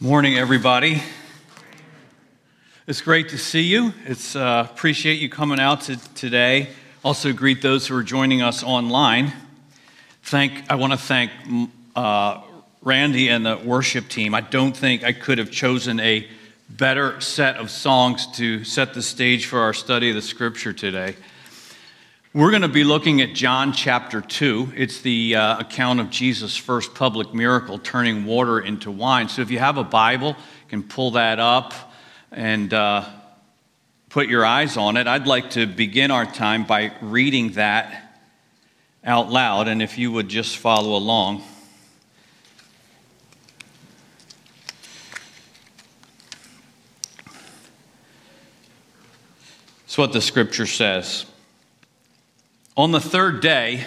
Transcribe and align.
Morning, 0.00 0.36
everybody. 0.36 1.00
It's 2.88 3.00
great 3.00 3.28
to 3.28 3.38
see 3.38 3.62
you. 3.62 3.94
It's 4.06 4.34
uh, 4.34 4.66
appreciate 4.68 5.20
you 5.20 5.28
coming 5.28 5.60
out 5.60 5.82
to 5.82 6.14
today. 6.14 6.70
Also, 7.04 7.32
greet 7.32 7.62
those 7.62 7.86
who 7.86 7.96
are 7.96 8.02
joining 8.02 8.42
us 8.42 8.64
online. 8.64 9.32
Thank. 10.24 10.68
I 10.68 10.74
want 10.74 10.94
to 10.94 10.98
thank 10.98 11.30
uh, 11.94 12.42
Randy 12.82 13.28
and 13.28 13.46
the 13.46 13.56
worship 13.56 14.08
team. 14.08 14.34
I 14.34 14.40
don't 14.40 14.76
think 14.76 15.04
I 15.04 15.12
could 15.12 15.38
have 15.38 15.52
chosen 15.52 16.00
a 16.00 16.26
better 16.68 17.20
set 17.20 17.58
of 17.58 17.70
songs 17.70 18.26
to 18.38 18.64
set 18.64 18.94
the 18.94 19.02
stage 19.02 19.46
for 19.46 19.60
our 19.60 19.72
study 19.72 20.08
of 20.08 20.16
the 20.16 20.22
Scripture 20.22 20.72
today. 20.72 21.14
We're 22.36 22.50
going 22.50 22.62
to 22.62 22.68
be 22.68 22.82
looking 22.82 23.20
at 23.20 23.32
John 23.32 23.72
chapter 23.72 24.20
2. 24.20 24.72
It's 24.74 25.02
the 25.02 25.36
uh, 25.36 25.60
account 25.60 26.00
of 26.00 26.10
Jesus' 26.10 26.56
first 26.56 26.92
public 26.92 27.32
miracle, 27.32 27.78
turning 27.78 28.24
water 28.24 28.58
into 28.58 28.90
wine. 28.90 29.28
So 29.28 29.40
if 29.40 29.52
you 29.52 29.60
have 29.60 29.78
a 29.78 29.84
Bible, 29.84 30.30
you 30.30 30.68
can 30.68 30.82
pull 30.82 31.12
that 31.12 31.38
up 31.38 31.72
and 32.32 32.74
uh, 32.74 33.08
put 34.08 34.26
your 34.26 34.44
eyes 34.44 34.76
on 34.76 34.96
it. 34.96 35.06
I'd 35.06 35.28
like 35.28 35.50
to 35.50 35.64
begin 35.64 36.10
our 36.10 36.26
time 36.26 36.64
by 36.64 36.90
reading 37.00 37.52
that 37.52 38.18
out 39.04 39.30
loud. 39.30 39.68
And 39.68 39.80
if 39.80 39.96
you 39.96 40.10
would 40.10 40.26
just 40.26 40.56
follow 40.56 40.96
along. 40.96 41.44
It's 49.84 49.96
what 49.96 50.12
the 50.12 50.20
scripture 50.20 50.66
says. 50.66 51.26
On 52.76 52.90
the 52.90 53.00
third 53.00 53.40
day, 53.40 53.86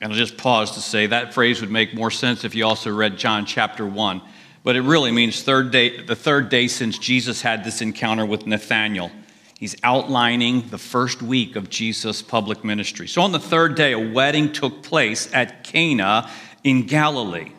and 0.00 0.12
I'll 0.12 0.18
just 0.18 0.36
pause 0.36 0.72
to 0.72 0.80
say 0.80 1.08
that 1.08 1.34
phrase 1.34 1.60
would 1.60 1.72
make 1.72 1.92
more 1.92 2.10
sense 2.12 2.44
if 2.44 2.54
you 2.54 2.64
also 2.64 2.94
read 2.94 3.18
John 3.18 3.46
chapter 3.46 3.84
1. 3.84 4.22
But 4.62 4.76
it 4.76 4.82
really 4.82 5.10
means 5.10 5.42
third 5.42 5.72
day, 5.72 6.02
the 6.02 6.14
third 6.14 6.50
day 6.50 6.68
since 6.68 6.98
Jesus 6.98 7.42
had 7.42 7.64
this 7.64 7.80
encounter 7.80 8.24
with 8.24 8.46
Nathanael. 8.46 9.10
He's 9.58 9.74
outlining 9.82 10.68
the 10.68 10.78
first 10.78 11.20
week 11.20 11.56
of 11.56 11.68
Jesus' 11.68 12.22
public 12.22 12.62
ministry. 12.62 13.08
So 13.08 13.22
on 13.22 13.32
the 13.32 13.40
third 13.40 13.74
day, 13.74 13.92
a 13.92 13.98
wedding 13.98 14.52
took 14.52 14.84
place 14.84 15.28
at 15.32 15.64
Cana 15.64 16.30
in 16.62 16.86
Galilee. 16.86 17.50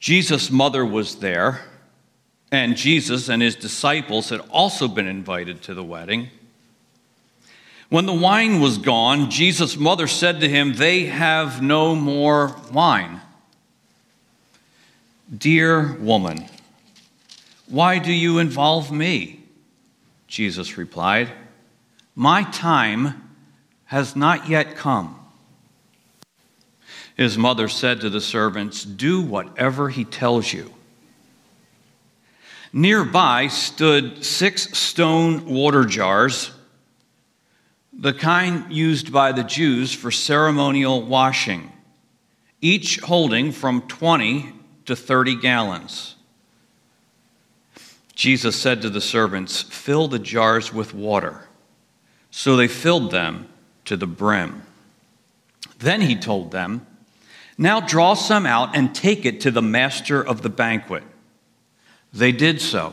Jesus' 0.00 0.50
mother 0.50 0.86
was 0.86 1.16
there, 1.16 1.60
and 2.50 2.78
Jesus 2.78 3.28
and 3.28 3.42
his 3.42 3.56
disciples 3.56 4.30
had 4.30 4.40
also 4.50 4.88
been 4.88 5.06
invited 5.06 5.60
to 5.62 5.74
the 5.74 5.84
wedding. 5.84 6.30
When 7.88 8.04
the 8.04 8.12
wine 8.12 8.60
was 8.60 8.76
gone, 8.76 9.30
Jesus' 9.30 9.78
mother 9.78 10.06
said 10.06 10.40
to 10.40 10.48
him, 10.48 10.74
They 10.74 11.06
have 11.06 11.62
no 11.62 11.94
more 11.94 12.54
wine. 12.70 13.20
Dear 15.36 15.94
woman, 15.94 16.46
why 17.66 17.98
do 17.98 18.12
you 18.12 18.38
involve 18.38 18.92
me? 18.92 19.42
Jesus 20.26 20.76
replied, 20.76 21.30
My 22.14 22.42
time 22.42 23.30
has 23.86 24.14
not 24.14 24.48
yet 24.48 24.76
come. 24.76 25.14
His 27.16 27.38
mother 27.38 27.68
said 27.68 28.02
to 28.02 28.10
the 28.10 28.20
servants, 28.20 28.84
Do 28.84 29.22
whatever 29.22 29.88
he 29.88 30.04
tells 30.04 30.52
you. 30.52 30.72
Nearby 32.70 33.48
stood 33.48 34.24
six 34.24 34.78
stone 34.78 35.46
water 35.46 35.84
jars 35.84 36.50
the 37.98 38.12
kind 38.12 38.72
used 38.72 39.12
by 39.12 39.32
the 39.32 39.42
Jews 39.42 39.92
for 39.92 40.12
ceremonial 40.12 41.02
washing, 41.02 41.72
each 42.60 43.00
holding 43.00 43.50
from 43.50 43.82
20 43.82 44.52
to 44.86 44.94
30 44.94 45.40
gallons. 45.40 46.14
Jesus 48.14 48.60
said 48.60 48.82
to 48.82 48.90
the 48.90 49.00
servants, 49.00 49.62
Fill 49.62 50.06
the 50.06 50.18
jars 50.20 50.72
with 50.72 50.94
water. 50.94 51.48
So 52.30 52.56
they 52.56 52.68
filled 52.68 53.10
them 53.10 53.48
to 53.84 53.96
the 53.96 54.06
brim. 54.06 54.62
Then 55.78 56.00
he 56.00 56.14
told 56.14 56.52
them, 56.52 56.86
Now 57.56 57.80
draw 57.80 58.14
some 58.14 58.46
out 58.46 58.76
and 58.76 58.94
take 58.94 59.24
it 59.24 59.40
to 59.42 59.50
the 59.50 59.62
master 59.62 60.24
of 60.24 60.42
the 60.42 60.48
banquet. 60.48 61.02
They 62.12 62.32
did 62.32 62.60
so. 62.60 62.92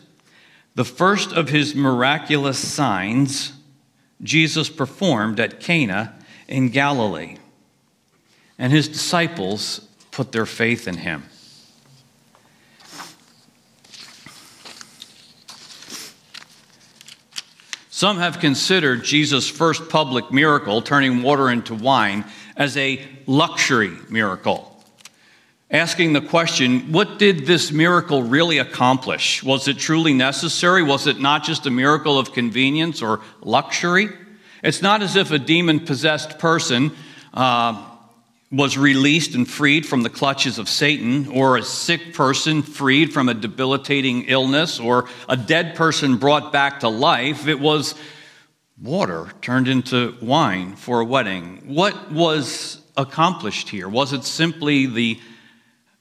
the 0.75 0.85
first 0.85 1.31
of 1.33 1.49
his 1.49 1.75
miraculous 1.75 2.57
signs 2.57 3.53
Jesus 4.23 4.69
performed 4.69 5.39
at 5.39 5.59
Cana 5.59 6.13
in 6.47 6.69
Galilee, 6.69 7.37
and 8.57 8.71
his 8.71 8.87
disciples 8.87 9.87
put 10.11 10.31
their 10.31 10.45
faith 10.45 10.87
in 10.87 10.97
him. 10.97 11.23
Some 17.89 18.17
have 18.17 18.39
considered 18.39 19.03
Jesus' 19.03 19.47
first 19.47 19.89
public 19.89 20.31
miracle, 20.31 20.81
turning 20.81 21.21
water 21.21 21.49
into 21.49 21.75
wine, 21.75 22.25
as 22.55 22.75
a 22.77 22.99
luxury 23.27 23.91
miracle 24.09 24.70
asking 25.71 26.13
the 26.13 26.21
question 26.21 26.91
what 26.91 27.17
did 27.17 27.45
this 27.45 27.71
miracle 27.71 28.23
really 28.23 28.57
accomplish? 28.57 29.41
Was 29.41 29.67
it 29.67 29.77
truly 29.77 30.13
necessary? 30.13 30.83
Was 30.83 31.07
it 31.07 31.19
not 31.19 31.43
just 31.43 31.65
a 31.65 31.71
miracle 31.71 32.19
of 32.19 32.33
convenience 32.33 33.01
or 33.01 33.21
luxury? 33.41 34.09
It's 34.63 34.81
not 34.81 35.01
as 35.01 35.15
if 35.15 35.31
a 35.31 35.39
demon 35.39 35.79
possessed 35.79 36.37
person 36.37 36.91
uh, 37.33 37.87
was 38.51 38.77
released 38.77 39.33
and 39.33 39.49
freed 39.49 39.85
from 39.85 40.03
the 40.03 40.09
clutches 40.09 40.59
of 40.59 40.67
Satan, 40.67 41.27
or 41.29 41.55
a 41.55 41.63
sick 41.63 42.13
person 42.13 42.61
freed 42.61 43.13
from 43.13 43.29
a 43.29 43.33
debilitating 43.33 44.23
illness, 44.23 44.77
or 44.79 45.07
a 45.29 45.37
dead 45.37 45.75
person 45.75 46.17
brought 46.17 46.51
back 46.51 46.81
to 46.81 46.89
life. 46.89 47.47
It 47.47 47.61
was 47.61 47.95
water 48.79 49.29
turned 49.41 49.69
into 49.69 50.15
wine 50.21 50.75
for 50.75 50.99
a 50.99 51.05
wedding. 51.05 51.61
What 51.65 52.11
was 52.11 52.81
accomplished 52.97 53.69
here? 53.69 53.87
Was 53.87 54.11
it 54.11 54.25
simply 54.25 54.85
the 54.85 55.19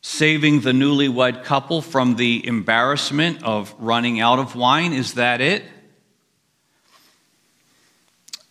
saving 0.03 0.61
the 0.61 0.73
newlywed 0.73 1.45
couple 1.45 1.83
from 1.83 2.17
the 2.17 2.47
embarrassment 2.47 3.43
of 3.43 3.75
running 3.79 4.21
out 4.21 4.39
of 4.39 4.57
wine? 4.57 4.93
Is 4.93 5.15
that 5.15 5.41
it? 5.41 5.65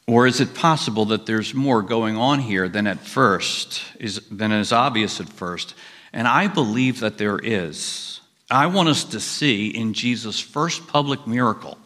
Or 0.07 0.25
is 0.25 0.41
it 0.41 0.55
possible 0.55 1.05
that 1.05 1.25
there's 1.25 1.53
more 1.53 1.83
going 1.83 2.17
on 2.17 2.39
here 2.39 2.67
than 2.67 2.87
at 2.87 2.99
first, 2.99 3.83
is, 3.99 4.21
than 4.31 4.51
is 4.51 4.71
obvious 4.71 5.19
at 5.19 5.29
first? 5.29 5.75
And 6.11 6.27
I 6.27 6.47
believe 6.47 6.99
that 7.01 7.19
there 7.19 7.37
is. 7.37 8.21
I 8.49 8.65
want 8.65 8.89
us 8.89 9.03
to 9.05 9.19
see 9.19 9.67
in 9.67 9.93
Jesus' 9.93 10.39
first 10.39 10.87
public 10.87 11.27
miracle 11.27 11.77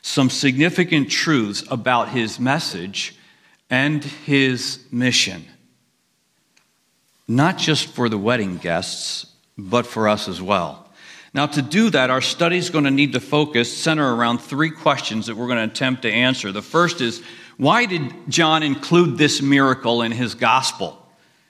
some 0.00 0.28
significant 0.28 1.10
truths 1.10 1.62
about 1.70 2.08
his 2.08 2.40
message 2.40 3.14
and 3.70 4.02
his 4.02 4.84
mission 4.90 5.46
not 7.28 7.58
just 7.58 7.86
for 7.88 8.08
the 8.08 8.18
wedding 8.18 8.56
guests, 8.58 9.26
but 9.56 9.86
for 9.86 10.08
us 10.08 10.28
as 10.28 10.40
well. 10.40 10.88
Now, 11.34 11.46
to 11.46 11.62
do 11.62 11.88
that, 11.90 12.10
our 12.10 12.20
study 12.20 12.58
is 12.58 12.68
going 12.68 12.84
to 12.84 12.90
need 12.90 13.14
to 13.14 13.20
focus, 13.20 13.74
center 13.74 14.14
around 14.14 14.38
three 14.38 14.70
questions 14.70 15.26
that 15.26 15.36
we're 15.36 15.46
going 15.46 15.66
to 15.66 15.72
attempt 15.72 16.02
to 16.02 16.12
answer. 16.12 16.52
The 16.52 16.60
first 16.60 17.00
is 17.00 17.22
why 17.56 17.86
did 17.86 18.02
John 18.28 18.62
include 18.62 19.16
this 19.16 19.40
miracle 19.40 20.02
in 20.02 20.12
his 20.12 20.34
gospel? 20.34 20.98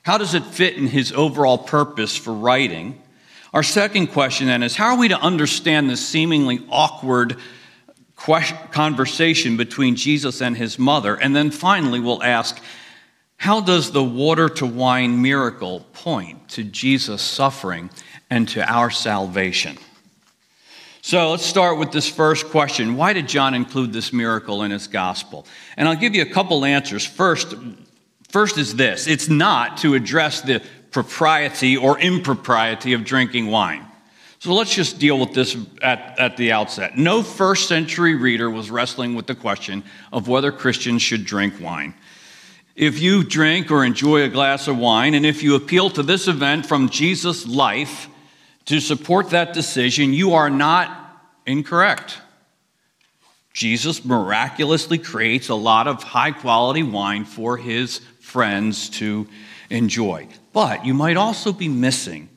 How 0.02 0.19
does 0.19 0.34
it 0.34 0.44
fit 0.44 0.76
in 0.76 0.86
his 0.86 1.12
overall 1.12 1.58
purpose 1.58 2.16
for 2.16 2.32
writing? 2.32 3.00
Our 3.52 3.62
second 3.62 4.08
question 4.08 4.46
then 4.46 4.62
is 4.62 4.76
how 4.76 4.94
are 4.94 4.98
we 4.98 5.08
to 5.08 5.18
understand 5.18 5.90
this 5.90 6.06
seemingly 6.06 6.64
awkward 6.70 7.36
conversation 8.16 9.56
between 9.56 9.96
Jesus 9.96 10.40
and 10.40 10.56
his 10.56 10.78
mother? 10.78 11.16
And 11.16 11.34
then 11.34 11.50
finally, 11.50 11.98
we'll 11.98 12.22
ask 12.22 12.62
how 13.42 13.60
does 13.60 13.90
the 13.90 14.04
water 14.04 14.48
to 14.48 14.64
wine 14.64 15.20
miracle 15.20 15.84
point 15.94 16.48
to 16.50 16.62
Jesus' 16.62 17.22
suffering 17.22 17.90
and 18.30 18.48
to 18.50 18.64
our 18.72 18.88
salvation? 18.88 19.76
So 21.00 21.32
let's 21.32 21.44
start 21.44 21.76
with 21.76 21.90
this 21.90 22.08
first 22.08 22.46
question. 22.50 22.94
Why 22.94 23.12
did 23.12 23.26
John 23.26 23.54
include 23.54 23.92
this 23.92 24.12
miracle 24.12 24.62
in 24.62 24.70
his 24.70 24.86
gospel? 24.86 25.44
And 25.76 25.88
I'll 25.88 25.96
give 25.96 26.14
you 26.14 26.22
a 26.22 26.30
couple 26.32 26.64
answers. 26.64 27.04
First, 27.04 27.56
first 28.28 28.58
is 28.58 28.76
this 28.76 29.08
it's 29.08 29.28
not 29.28 29.78
to 29.78 29.94
address 29.94 30.42
the 30.42 30.62
propriety 30.92 31.76
or 31.76 31.98
impropriety 31.98 32.92
of 32.92 33.02
drinking 33.02 33.48
wine. 33.48 33.84
So 34.38 34.54
let's 34.54 34.72
just 34.72 35.00
deal 35.00 35.18
with 35.18 35.34
this 35.34 35.56
at, 35.82 36.16
at 36.16 36.36
the 36.36 36.52
outset. 36.52 36.96
No 36.96 37.24
first 37.24 37.66
century 37.66 38.14
reader 38.14 38.48
was 38.48 38.70
wrestling 38.70 39.16
with 39.16 39.26
the 39.26 39.34
question 39.34 39.82
of 40.12 40.28
whether 40.28 40.52
Christians 40.52 41.02
should 41.02 41.24
drink 41.24 41.54
wine. 41.60 41.94
If 42.74 43.00
you 43.00 43.22
drink 43.22 43.70
or 43.70 43.84
enjoy 43.84 44.22
a 44.22 44.28
glass 44.28 44.66
of 44.66 44.78
wine, 44.78 45.14
and 45.14 45.26
if 45.26 45.42
you 45.42 45.54
appeal 45.54 45.90
to 45.90 46.02
this 46.02 46.26
event 46.26 46.66
from 46.66 46.88
Jesus' 46.88 47.46
life 47.46 48.08
to 48.64 48.80
support 48.80 49.30
that 49.30 49.52
decision, 49.52 50.12
you 50.12 50.32
are 50.34 50.48
not 50.48 50.98
incorrect. 51.44 52.19
Jesus 53.52 54.04
miraculously 54.04 54.96
creates 54.96 55.50
a 55.50 55.54
lot 55.54 55.86
of 55.86 56.02
high 56.02 56.32
quality 56.32 56.82
wine 56.82 57.26
for 57.26 57.58
his 57.58 57.98
friends 58.20 58.88
to 58.90 59.28
enjoy. 59.68 60.26
But 60.54 60.86
you 60.86 60.94
might 60.94 61.18
also 61.18 61.52
be 61.52 61.68
missing 61.68 62.30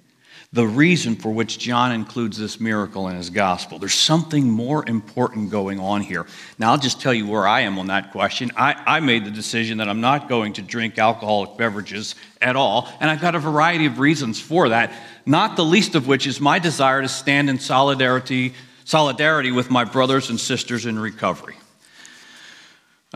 the 0.55 0.65
reason 0.65 1.17
for 1.17 1.33
which 1.33 1.59
John 1.59 1.91
includes 1.91 2.37
this 2.37 2.61
miracle 2.61 3.09
in 3.09 3.17
his 3.17 3.29
gospel. 3.29 3.77
There's 3.77 3.93
something 3.93 4.49
more 4.49 4.87
important 4.87 5.51
going 5.51 5.81
on 5.81 5.99
here. 5.99 6.25
Now, 6.57 6.71
I'll 6.71 6.77
just 6.77 7.01
tell 7.01 7.13
you 7.13 7.27
where 7.27 7.45
I 7.45 7.61
am 7.61 7.77
on 7.77 7.87
that 7.87 8.13
question. 8.13 8.53
I, 8.55 8.73
I 8.87 8.99
made 9.01 9.25
the 9.25 9.31
decision 9.31 9.79
that 9.79 9.89
I'm 9.89 9.99
not 9.99 10.29
going 10.29 10.53
to 10.53 10.61
drink 10.61 10.97
alcoholic 10.97 11.57
beverages 11.57 12.15
at 12.41 12.55
all, 12.55 12.89
and 13.01 13.11
I've 13.11 13.19
got 13.19 13.35
a 13.35 13.39
variety 13.39 13.85
of 13.85 13.99
reasons 13.99 14.39
for 14.39 14.69
that, 14.69 14.93
not 15.25 15.57
the 15.57 15.65
least 15.65 15.93
of 15.93 16.07
which 16.07 16.25
is 16.25 16.39
my 16.39 16.57
desire 16.57 17.01
to 17.01 17.09
stand 17.09 17.49
in 17.49 17.59
solidarity, 17.59 18.53
solidarity 18.85 19.51
with 19.51 19.69
my 19.69 19.83
brothers 19.83 20.29
and 20.29 20.39
sisters 20.39 20.85
in 20.85 20.97
recovery. 20.97 21.57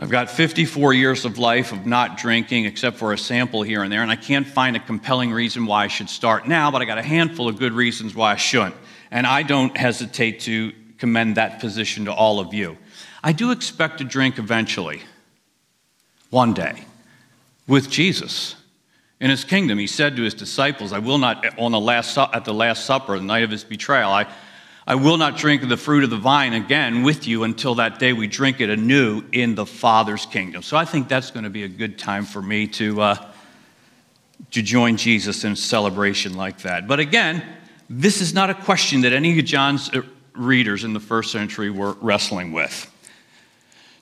I've 0.02 0.08
got 0.08 0.30
54 0.30 0.94
years 0.94 1.26
of 1.26 1.36
life 1.36 1.72
of 1.72 1.84
not 1.84 2.16
drinking, 2.16 2.64
except 2.64 2.96
for 2.96 3.12
a 3.12 3.18
sample 3.18 3.60
here 3.60 3.82
and 3.82 3.92
there, 3.92 4.00
and 4.00 4.10
I 4.10 4.16
can't 4.16 4.46
find 4.46 4.74
a 4.74 4.80
compelling 4.80 5.30
reason 5.30 5.66
why 5.66 5.84
I 5.84 5.88
should 5.88 6.08
start 6.08 6.48
now, 6.48 6.70
but 6.70 6.80
I 6.80 6.86
got 6.86 6.96
a 6.96 7.02
handful 7.02 7.48
of 7.48 7.58
good 7.58 7.74
reasons 7.74 8.14
why 8.14 8.32
I 8.32 8.36
shouldn't. 8.36 8.76
And 9.10 9.26
I 9.26 9.42
don't 9.42 9.76
hesitate 9.76 10.40
to 10.40 10.72
commend 10.96 11.36
that 11.36 11.60
position 11.60 12.06
to 12.06 12.14
all 12.14 12.40
of 12.40 12.54
you. 12.54 12.78
I 13.22 13.32
do 13.32 13.50
expect 13.50 13.98
to 13.98 14.04
drink 14.04 14.38
eventually, 14.38 15.02
one 16.30 16.54
day, 16.54 16.84
with 17.66 17.90
Jesus. 17.90 18.56
In 19.20 19.28
his 19.28 19.44
kingdom, 19.44 19.76
he 19.76 19.86
said 19.86 20.16
to 20.16 20.22
his 20.22 20.32
disciples, 20.32 20.94
I 20.94 20.98
will 20.98 21.18
not, 21.18 21.58
on 21.58 21.72
the 21.72 21.80
last, 21.80 22.16
at 22.16 22.46
the 22.46 22.54
Last 22.54 22.86
Supper, 22.86 23.18
the 23.18 23.24
night 23.24 23.44
of 23.44 23.50
his 23.50 23.64
betrayal, 23.64 24.10
I, 24.10 24.26
I 24.90 24.96
will 24.96 25.18
not 25.18 25.36
drink 25.36 25.68
the 25.68 25.76
fruit 25.76 26.02
of 26.02 26.10
the 26.10 26.16
vine 26.16 26.52
again 26.52 27.04
with 27.04 27.28
you 27.28 27.44
until 27.44 27.76
that 27.76 28.00
day 28.00 28.12
we 28.12 28.26
drink 28.26 28.60
it 28.60 28.70
anew 28.70 29.22
in 29.30 29.54
the 29.54 29.64
Father's 29.64 30.26
kingdom. 30.26 30.62
So 30.62 30.76
I 30.76 30.84
think 30.84 31.06
that's 31.06 31.30
going 31.30 31.44
to 31.44 31.48
be 31.48 31.62
a 31.62 31.68
good 31.68 31.96
time 31.96 32.24
for 32.24 32.42
me 32.42 32.66
to, 32.66 33.00
uh, 33.00 33.32
to 34.50 34.62
join 34.62 34.96
Jesus 34.96 35.44
in 35.44 35.52
a 35.52 35.56
celebration 35.56 36.34
like 36.34 36.62
that. 36.62 36.88
But 36.88 36.98
again, 36.98 37.44
this 37.88 38.20
is 38.20 38.34
not 38.34 38.50
a 38.50 38.54
question 38.54 39.02
that 39.02 39.12
any 39.12 39.38
of 39.38 39.44
John's 39.44 39.94
uh, 39.94 40.02
readers 40.34 40.82
in 40.82 40.92
the 40.92 40.98
first 40.98 41.30
century 41.30 41.70
were 41.70 41.92
wrestling 42.00 42.50
with. 42.50 42.92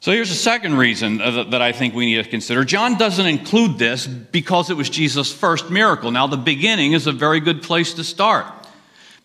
So 0.01 0.11
here's 0.11 0.31
a 0.31 0.35
second 0.35 0.79
reason 0.79 1.21
uh, 1.21 1.45
that 1.51 1.61
I 1.61 1.73
think 1.73 1.93
we 1.93 2.07
need 2.07 2.25
to 2.25 2.31
consider. 2.31 2.65
John 2.65 2.97
doesn't 2.97 3.27
include 3.27 3.79
this 3.79 4.07
because 4.07 4.71
it 4.71 4.75
was 4.79 4.89
Jesus' 4.89 5.35
first 5.35 5.69
miracle. 5.69 6.11
Now, 6.11 6.29
the 6.29 6.39
beginning 6.39 6.95
is 6.95 7.07
a 7.07 7.13
very 7.13 7.41
good 7.41 7.63
place 7.63 7.93
to 7.93 8.05
start. 8.05 8.58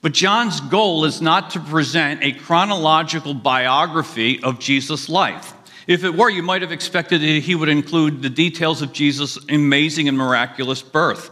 But 0.04 0.12
John's 0.12 0.60
goal 0.60 1.06
is 1.06 1.22
not 1.22 1.52
to 1.52 1.62
present 1.62 2.24
a 2.24 2.34
chronological 2.34 3.34
biography 3.34 4.44
of 4.44 4.60
Jesus' 4.60 5.08
life. 5.08 5.54
If 5.88 6.04
it 6.04 6.14
were, 6.14 6.30
you 6.30 6.44
might 6.44 6.62
have 6.62 6.74
expected 6.74 7.22
that 7.22 7.26
he 7.26 7.56
would 7.56 7.70
include 7.70 8.22
the 8.22 8.30
details 8.30 8.82
of 8.82 8.92
Jesus' 8.92 9.40
amazing 9.48 10.10
and 10.10 10.18
miraculous 10.18 10.82
birth. 10.82 11.32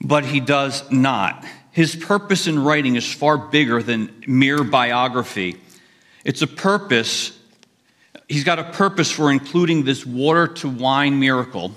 But 0.00 0.24
he 0.24 0.40
does 0.40 0.90
not. 0.90 1.44
His 1.72 1.94
purpose 1.94 2.46
in 2.46 2.58
writing 2.58 2.96
is 2.96 3.12
far 3.12 3.36
bigger 3.36 3.82
than 3.82 4.24
mere 4.26 4.64
biography. 4.64 5.60
It's 6.24 6.40
a 6.40 6.46
purpose, 6.46 7.38
he's 8.30 8.44
got 8.44 8.58
a 8.58 8.64
purpose 8.64 9.10
for 9.10 9.30
including 9.30 9.84
this 9.84 10.06
water 10.06 10.46
to 10.46 10.70
wine 10.70 11.20
miracle, 11.20 11.72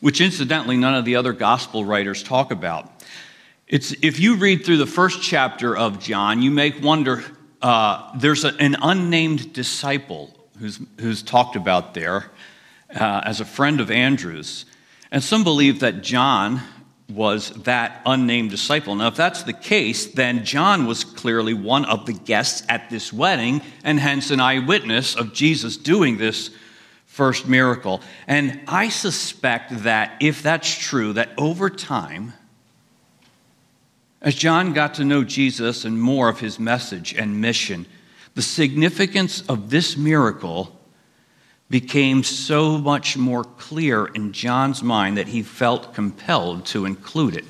which 0.00 0.20
incidentally 0.20 0.76
none 0.76 0.96
of 0.96 1.04
the 1.04 1.14
other 1.14 1.32
gospel 1.32 1.84
writers 1.84 2.24
talk 2.24 2.50
about. 2.50 2.91
It's, 3.72 3.94
if 4.02 4.20
you 4.20 4.36
read 4.36 4.66
through 4.66 4.76
the 4.76 4.86
first 4.86 5.22
chapter 5.22 5.74
of 5.74 5.98
John, 5.98 6.42
you 6.42 6.50
may 6.50 6.78
wonder 6.78 7.24
uh, 7.62 8.12
there's 8.18 8.44
a, 8.44 8.54
an 8.56 8.76
unnamed 8.82 9.54
disciple 9.54 10.36
who's, 10.58 10.78
who's 11.00 11.22
talked 11.22 11.56
about 11.56 11.94
there 11.94 12.30
uh, 12.94 13.22
as 13.24 13.40
a 13.40 13.46
friend 13.46 13.80
of 13.80 13.90
Andrew's. 13.90 14.66
And 15.10 15.24
some 15.24 15.42
believe 15.42 15.80
that 15.80 16.02
John 16.02 16.60
was 17.08 17.48
that 17.62 18.02
unnamed 18.04 18.50
disciple. 18.50 18.94
Now, 18.94 19.08
if 19.08 19.16
that's 19.16 19.44
the 19.44 19.54
case, 19.54 20.04
then 20.04 20.44
John 20.44 20.84
was 20.84 21.02
clearly 21.02 21.54
one 21.54 21.86
of 21.86 22.04
the 22.04 22.12
guests 22.12 22.62
at 22.68 22.90
this 22.90 23.10
wedding 23.10 23.62
and 23.84 23.98
hence 23.98 24.30
an 24.30 24.40
eyewitness 24.40 25.16
of 25.16 25.32
Jesus 25.32 25.78
doing 25.78 26.18
this 26.18 26.50
first 27.06 27.48
miracle. 27.48 28.02
And 28.26 28.60
I 28.68 28.90
suspect 28.90 29.84
that 29.84 30.18
if 30.20 30.42
that's 30.42 30.68
true, 30.76 31.14
that 31.14 31.30
over 31.38 31.70
time, 31.70 32.34
as 34.22 34.34
John 34.36 34.72
got 34.72 34.94
to 34.94 35.04
know 35.04 35.24
Jesus 35.24 35.84
and 35.84 36.00
more 36.00 36.28
of 36.28 36.38
his 36.40 36.58
message 36.58 37.12
and 37.12 37.40
mission, 37.40 37.86
the 38.34 38.42
significance 38.42 39.42
of 39.42 39.68
this 39.68 39.96
miracle 39.96 40.78
became 41.68 42.22
so 42.22 42.78
much 42.78 43.16
more 43.16 43.42
clear 43.44 44.06
in 44.06 44.32
John's 44.32 44.82
mind 44.82 45.18
that 45.18 45.26
he 45.26 45.42
felt 45.42 45.94
compelled 45.94 46.66
to 46.66 46.86
include 46.86 47.36
it 47.36 47.44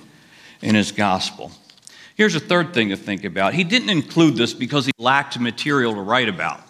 in 0.63 0.75
his 0.75 0.93
gospel. 0.93 1.53
Here's 2.15 2.35
a 2.35 2.41
third 2.41 2.73
thing 2.73 2.89
to 2.89 2.97
think 2.97 3.25
about. 3.25 3.53
He 3.53 3.65
didn't 3.65 3.91
include 3.91 4.37
this 4.37 4.55
because 4.55 4.87
he 4.87 4.93
lacked 4.99 5.39
material 5.39 5.95
to 5.95 6.01
write 6.01 6.29
about. 6.29 6.61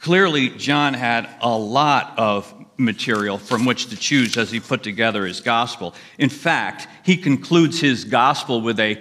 Clearly, 0.00 0.50
John 0.50 0.94
had 0.94 1.28
a 1.40 1.56
lot 1.56 2.18
of 2.18 2.52
material 2.78 3.38
from 3.38 3.64
which 3.64 3.86
to 3.86 3.96
choose 3.96 4.36
as 4.36 4.50
he 4.50 4.60
put 4.60 4.82
together 4.82 5.26
his 5.26 5.40
gospel. 5.40 5.94
In 6.18 6.28
fact, 6.28 6.88
he 7.02 7.16
concludes 7.16 7.80
his 7.80 8.04
gospel 8.04 8.60
with 8.60 8.78
a, 8.80 9.00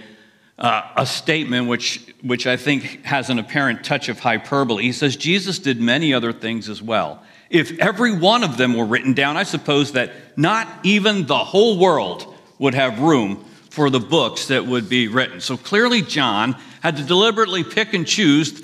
uh, 0.57 0.81
a 0.95 1.05
statement 1.05 1.67
which, 1.67 2.13
which 2.21 2.47
I 2.47 2.57
think 2.57 3.03
has 3.03 3.29
an 3.29 3.39
apparent 3.39 3.83
touch 3.83 4.09
of 4.09 4.19
hyperbole. 4.19 4.83
He 4.83 4.91
says, 4.91 5.15
Jesus 5.15 5.59
did 5.59 5.81
many 5.81 6.13
other 6.13 6.31
things 6.31 6.69
as 6.69 6.81
well. 6.81 7.21
If 7.49 7.77
every 7.79 8.17
one 8.17 8.43
of 8.43 8.57
them 8.57 8.73
were 8.73 8.85
written 8.85 9.13
down, 9.13 9.37
I 9.37 9.43
suppose 9.43 9.91
that 9.91 10.11
not 10.35 10.67
even 10.83 11.25
the 11.25 11.37
whole 11.37 11.77
world 11.77 12.33
would 12.59 12.73
have 12.73 12.99
room 12.99 13.45
for 13.69 13.89
the 13.89 13.99
books 13.99 14.47
that 14.47 14.65
would 14.65 14.87
be 14.87 15.07
written. 15.07 15.41
So 15.41 15.57
clearly, 15.57 16.01
John 16.01 16.55
had 16.81 16.97
to 16.97 17.03
deliberately 17.03 17.63
pick 17.63 17.93
and 17.93 18.07
choose 18.07 18.63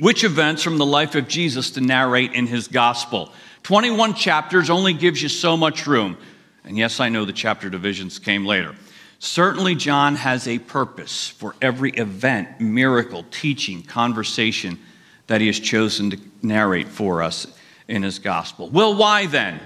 which 0.00 0.24
events 0.24 0.62
from 0.62 0.78
the 0.78 0.86
life 0.86 1.14
of 1.14 1.28
Jesus 1.28 1.72
to 1.72 1.82
narrate 1.82 2.32
in 2.32 2.46
his 2.46 2.66
gospel. 2.66 3.32
21 3.66 4.14
chapters 4.14 4.70
only 4.70 4.92
gives 4.92 5.20
you 5.20 5.28
so 5.28 5.56
much 5.56 5.88
room. 5.88 6.16
And 6.62 6.78
yes, 6.78 7.00
I 7.00 7.08
know 7.08 7.24
the 7.24 7.32
chapter 7.32 7.68
divisions 7.68 8.20
came 8.20 8.46
later. 8.46 8.76
Certainly, 9.18 9.74
John 9.74 10.14
has 10.14 10.46
a 10.46 10.60
purpose 10.60 11.26
for 11.26 11.56
every 11.60 11.90
event, 11.90 12.60
miracle, 12.60 13.24
teaching, 13.32 13.82
conversation 13.82 14.78
that 15.26 15.40
he 15.40 15.48
has 15.48 15.58
chosen 15.58 16.10
to 16.10 16.18
narrate 16.42 16.86
for 16.86 17.24
us 17.24 17.48
in 17.88 18.04
his 18.04 18.20
gospel. 18.20 18.68
Well, 18.68 18.94
why 18.94 19.26
then? 19.26 19.58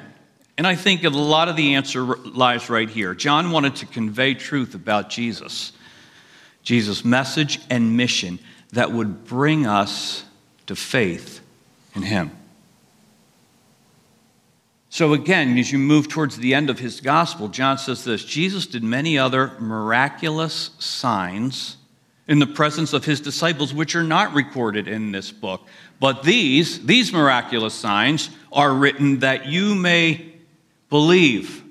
And 0.56 0.66
I 0.66 0.76
think 0.76 1.04
a 1.04 1.10
lot 1.10 1.50
of 1.50 1.56
the 1.56 1.74
answer 1.74 2.02
lies 2.02 2.70
right 2.70 2.88
here. 2.88 3.14
John 3.14 3.50
wanted 3.50 3.76
to 3.76 3.86
convey 3.86 4.32
truth 4.32 4.74
about 4.74 5.10
Jesus, 5.10 5.72
Jesus' 6.62 7.04
message 7.04 7.60
and 7.68 7.98
mission 7.98 8.38
that 8.72 8.92
would 8.92 9.26
bring 9.26 9.66
us 9.66 10.24
to 10.68 10.74
faith 10.74 11.42
in 11.94 12.00
him. 12.00 12.30
So, 15.00 15.14
again, 15.14 15.56
as 15.56 15.72
you 15.72 15.78
move 15.78 16.08
towards 16.08 16.36
the 16.36 16.52
end 16.52 16.68
of 16.68 16.78
his 16.78 17.00
gospel, 17.00 17.48
John 17.48 17.78
says 17.78 18.04
this 18.04 18.22
Jesus 18.22 18.66
did 18.66 18.84
many 18.84 19.16
other 19.16 19.52
miraculous 19.58 20.72
signs 20.78 21.78
in 22.28 22.38
the 22.38 22.46
presence 22.46 22.92
of 22.92 23.06
his 23.06 23.18
disciples, 23.18 23.72
which 23.72 23.96
are 23.96 24.02
not 24.02 24.34
recorded 24.34 24.88
in 24.88 25.10
this 25.10 25.32
book. 25.32 25.66
But 26.00 26.22
these, 26.22 26.84
these 26.84 27.14
miraculous 27.14 27.72
signs, 27.72 28.28
are 28.52 28.74
written 28.74 29.20
that 29.20 29.46
you 29.46 29.74
may 29.74 30.34
believe 30.90 31.64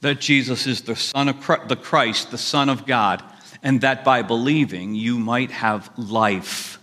that 0.00 0.20
Jesus 0.20 0.68
is 0.68 0.82
the 0.82 0.94
Son 0.94 1.28
of 1.28 1.40
Christ, 1.40 1.68
the 1.68 1.74
Christ, 1.74 2.30
the 2.30 2.38
Son 2.38 2.68
of 2.68 2.86
God, 2.86 3.20
and 3.64 3.80
that 3.80 4.04
by 4.04 4.22
believing 4.22 4.94
you 4.94 5.18
might 5.18 5.50
have 5.50 5.90
life 5.98 6.78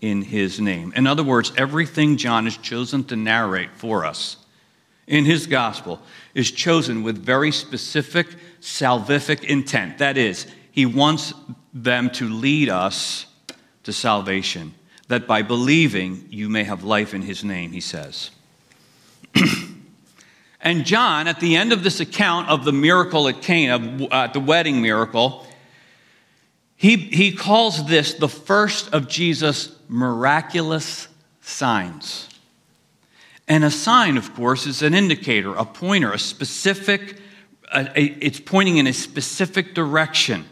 in 0.00 0.22
his 0.22 0.58
name. 0.58 0.94
In 0.96 1.06
other 1.06 1.22
words, 1.22 1.52
everything 1.58 2.16
John 2.16 2.44
has 2.44 2.56
chosen 2.56 3.04
to 3.04 3.16
narrate 3.16 3.76
for 3.76 4.06
us 4.06 4.38
in 5.06 5.24
his 5.24 5.46
gospel 5.46 6.00
is 6.34 6.50
chosen 6.50 7.02
with 7.02 7.16
very 7.18 7.52
specific 7.52 8.26
salvific 8.60 9.44
intent. 9.44 9.98
That 9.98 10.16
is, 10.16 10.46
he 10.72 10.86
wants 10.86 11.32
them 11.72 12.10
to 12.10 12.28
lead 12.28 12.68
us 12.68 13.26
to 13.84 13.92
salvation, 13.92 14.74
that 15.08 15.26
by 15.26 15.42
believing 15.42 16.26
you 16.30 16.48
may 16.48 16.64
have 16.64 16.82
life 16.82 17.14
in 17.14 17.22
his 17.22 17.44
name, 17.44 17.72
he 17.72 17.80
says. 17.80 18.30
And 20.66 20.84
John, 20.84 21.28
at 21.28 21.38
the 21.38 21.54
end 21.54 21.72
of 21.72 21.84
this 21.84 22.00
account 22.00 22.48
of 22.48 22.64
the 22.64 22.72
miracle 22.72 23.28
at 23.28 23.40
Cana, 23.40 24.08
uh, 24.10 24.26
the 24.26 24.40
wedding 24.40 24.82
miracle, 24.82 25.46
he, 26.74 26.96
he 26.96 27.30
calls 27.30 27.86
this 27.86 28.14
the 28.14 28.28
first 28.28 28.92
of 28.92 29.06
Jesus' 29.06 29.70
miraculous 29.88 31.06
signs. 31.40 32.25
And 33.48 33.64
a 33.64 33.70
sign, 33.70 34.16
of 34.16 34.34
course, 34.34 34.66
is 34.66 34.82
an 34.82 34.94
indicator, 34.94 35.54
a 35.54 35.64
pointer, 35.64 36.12
a 36.12 36.18
specific, 36.18 37.18
a, 37.72 37.88
a, 37.98 38.04
it's 38.20 38.40
pointing 38.40 38.78
in 38.78 38.86
a 38.86 38.92
specific 38.92 39.74
direction. 39.74 40.44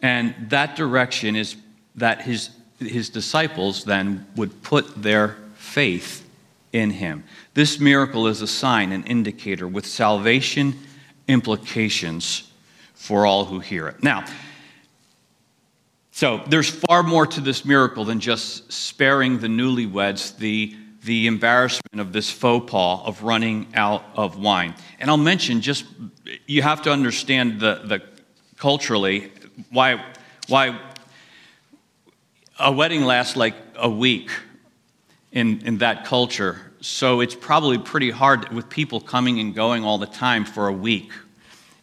And 0.00 0.34
that 0.50 0.76
direction 0.76 1.36
is 1.36 1.56
that 1.96 2.22
his, 2.22 2.50
his 2.78 3.08
disciples 3.10 3.84
then 3.84 4.26
would 4.36 4.62
put 4.62 5.02
their 5.02 5.36
faith 5.56 6.26
in 6.72 6.90
him. 6.90 7.24
This 7.54 7.78
miracle 7.78 8.26
is 8.26 8.42
a 8.42 8.46
sign, 8.46 8.92
an 8.92 9.04
indicator 9.04 9.68
with 9.68 9.86
salvation 9.86 10.74
implications 11.28 12.50
for 12.94 13.26
all 13.26 13.44
who 13.44 13.60
hear 13.60 13.88
it. 13.88 14.02
Now, 14.02 14.24
so 16.14 16.40
there's 16.46 16.70
far 16.70 17.02
more 17.02 17.26
to 17.26 17.40
this 17.40 17.64
miracle 17.64 18.04
than 18.04 18.20
just 18.20 18.72
sparing 18.72 19.40
the 19.40 19.48
newlyweds 19.48 20.36
the, 20.36 20.72
the 21.02 21.26
embarrassment 21.26 21.98
of 21.98 22.12
this 22.12 22.30
faux 22.30 22.70
pas 22.70 23.02
of 23.04 23.24
running 23.24 23.66
out 23.74 24.04
of 24.14 24.38
wine. 24.38 24.76
And 25.00 25.10
I'll 25.10 25.16
mention 25.16 25.60
just, 25.60 25.86
you 26.46 26.62
have 26.62 26.82
to 26.82 26.92
understand 26.92 27.58
the, 27.58 27.80
the 27.84 28.02
culturally 28.56 29.32
why, 29.70 30.04
why 30.46 30.78
a 32.60 32.70
wedding 32.70 33.02
lasts 33.02 33.34
like 33.34 33.56
a 33.74 33.90
week 33.90 34.30
in, 35.32 35.66
in 35.66 35.78
that 35.78 36.04
culture. 36.04 36.60
So 36.80 37.22
it's 37.22 37.34
probably 37.34 37.78
pretty 37.78 38.12
hard 38.12 38.52
with 38.52 38.68
people 38.68 39.00
coming 39.00 39.40
and 39.40 39.52
going 39.52 39.82
all 39.82 39.98
the 39.98 40.06
time 40.06 40.44
for 40.44 40.68
a 40.68 40.72
week. 40.72 41.10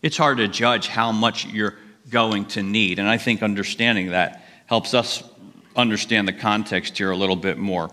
It's 0.01 0.15
hard 0.15 0.37
to 0.37 0.47
judge 0.47 0.87
how 0.87 1.11
much 1.11 1.47
you're 1.47 1.75
going 2.11 2.45
to 2.45 2.61
need. 2.61 2.99
And 2.99 3.07
I 3.07 3.17
think 3.17 3.41
understanding 3.41 4.11
that 4.11 4.45
helps 4.67 4.93
us 4.93 5.23
understand 5.75 6.27
the 6.27 6.33
context 6.33 6.97
here 6.97 7.11
a 7.11 7.15
little 7.15 7.35
bit 7.35 7.57
more. 7.57 7.89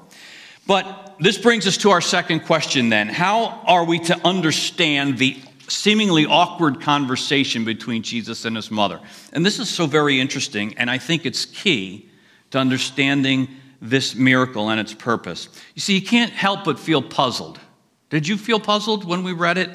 But 0.67 1.17
this 1.19 1.39
brings 1.39 1.67
us 1.67 1.79
to 1.79 1.91
our 1.91 2.01
second 2.01 2.41
question 2.41 2.91
then. 2.91 3.09
How 3.09 3.63
are 3.65 3.85
we 3.85 3.99
to 4.01 4.27
understand 4.27 5.17
the 5.17 5.39
seemingly 5.69 6.27
awkward 6.27 6.81
conversation 6.81 7.65
between 7.65 8.03
Jesus 8.03 8.45
and 8.45 8.55
his 8.55 8.71
mother? 8.71 9.01
And 9.33 9.47
this 9.47 9.59
is 9.59 9.69
so 9.69 9.87
very 9.87 10.21
interesting, 10.21 10.77
and 10.77 10.91
I 10.91 10.99
think 10.99 11.25
it's 11.25 11.47
key 11.47 12.11
to 12.51 12.59
understanding 12.59 13.49
this 13.81 14.15
miracle 14.15 14.71
and 14.71 14.81
its 14.81 14.93
purpose. 14.93 15.49
You 15.75 15.81
see, 15.81 15.95
you 15.95 16.03
can't 16.03 16.33
help 16.33 16.65
but 16.65 16.79
feel 16.79 17.03
puzzled. 17.03 17.59
Did 18.11 18.27
you 18.27 18.37
feel 18.37 18.59
puzzled 18.59 19.05
when 19.05 19.23
we 19.23 19.33
read 19.33 19.59
it? 19.59 19.71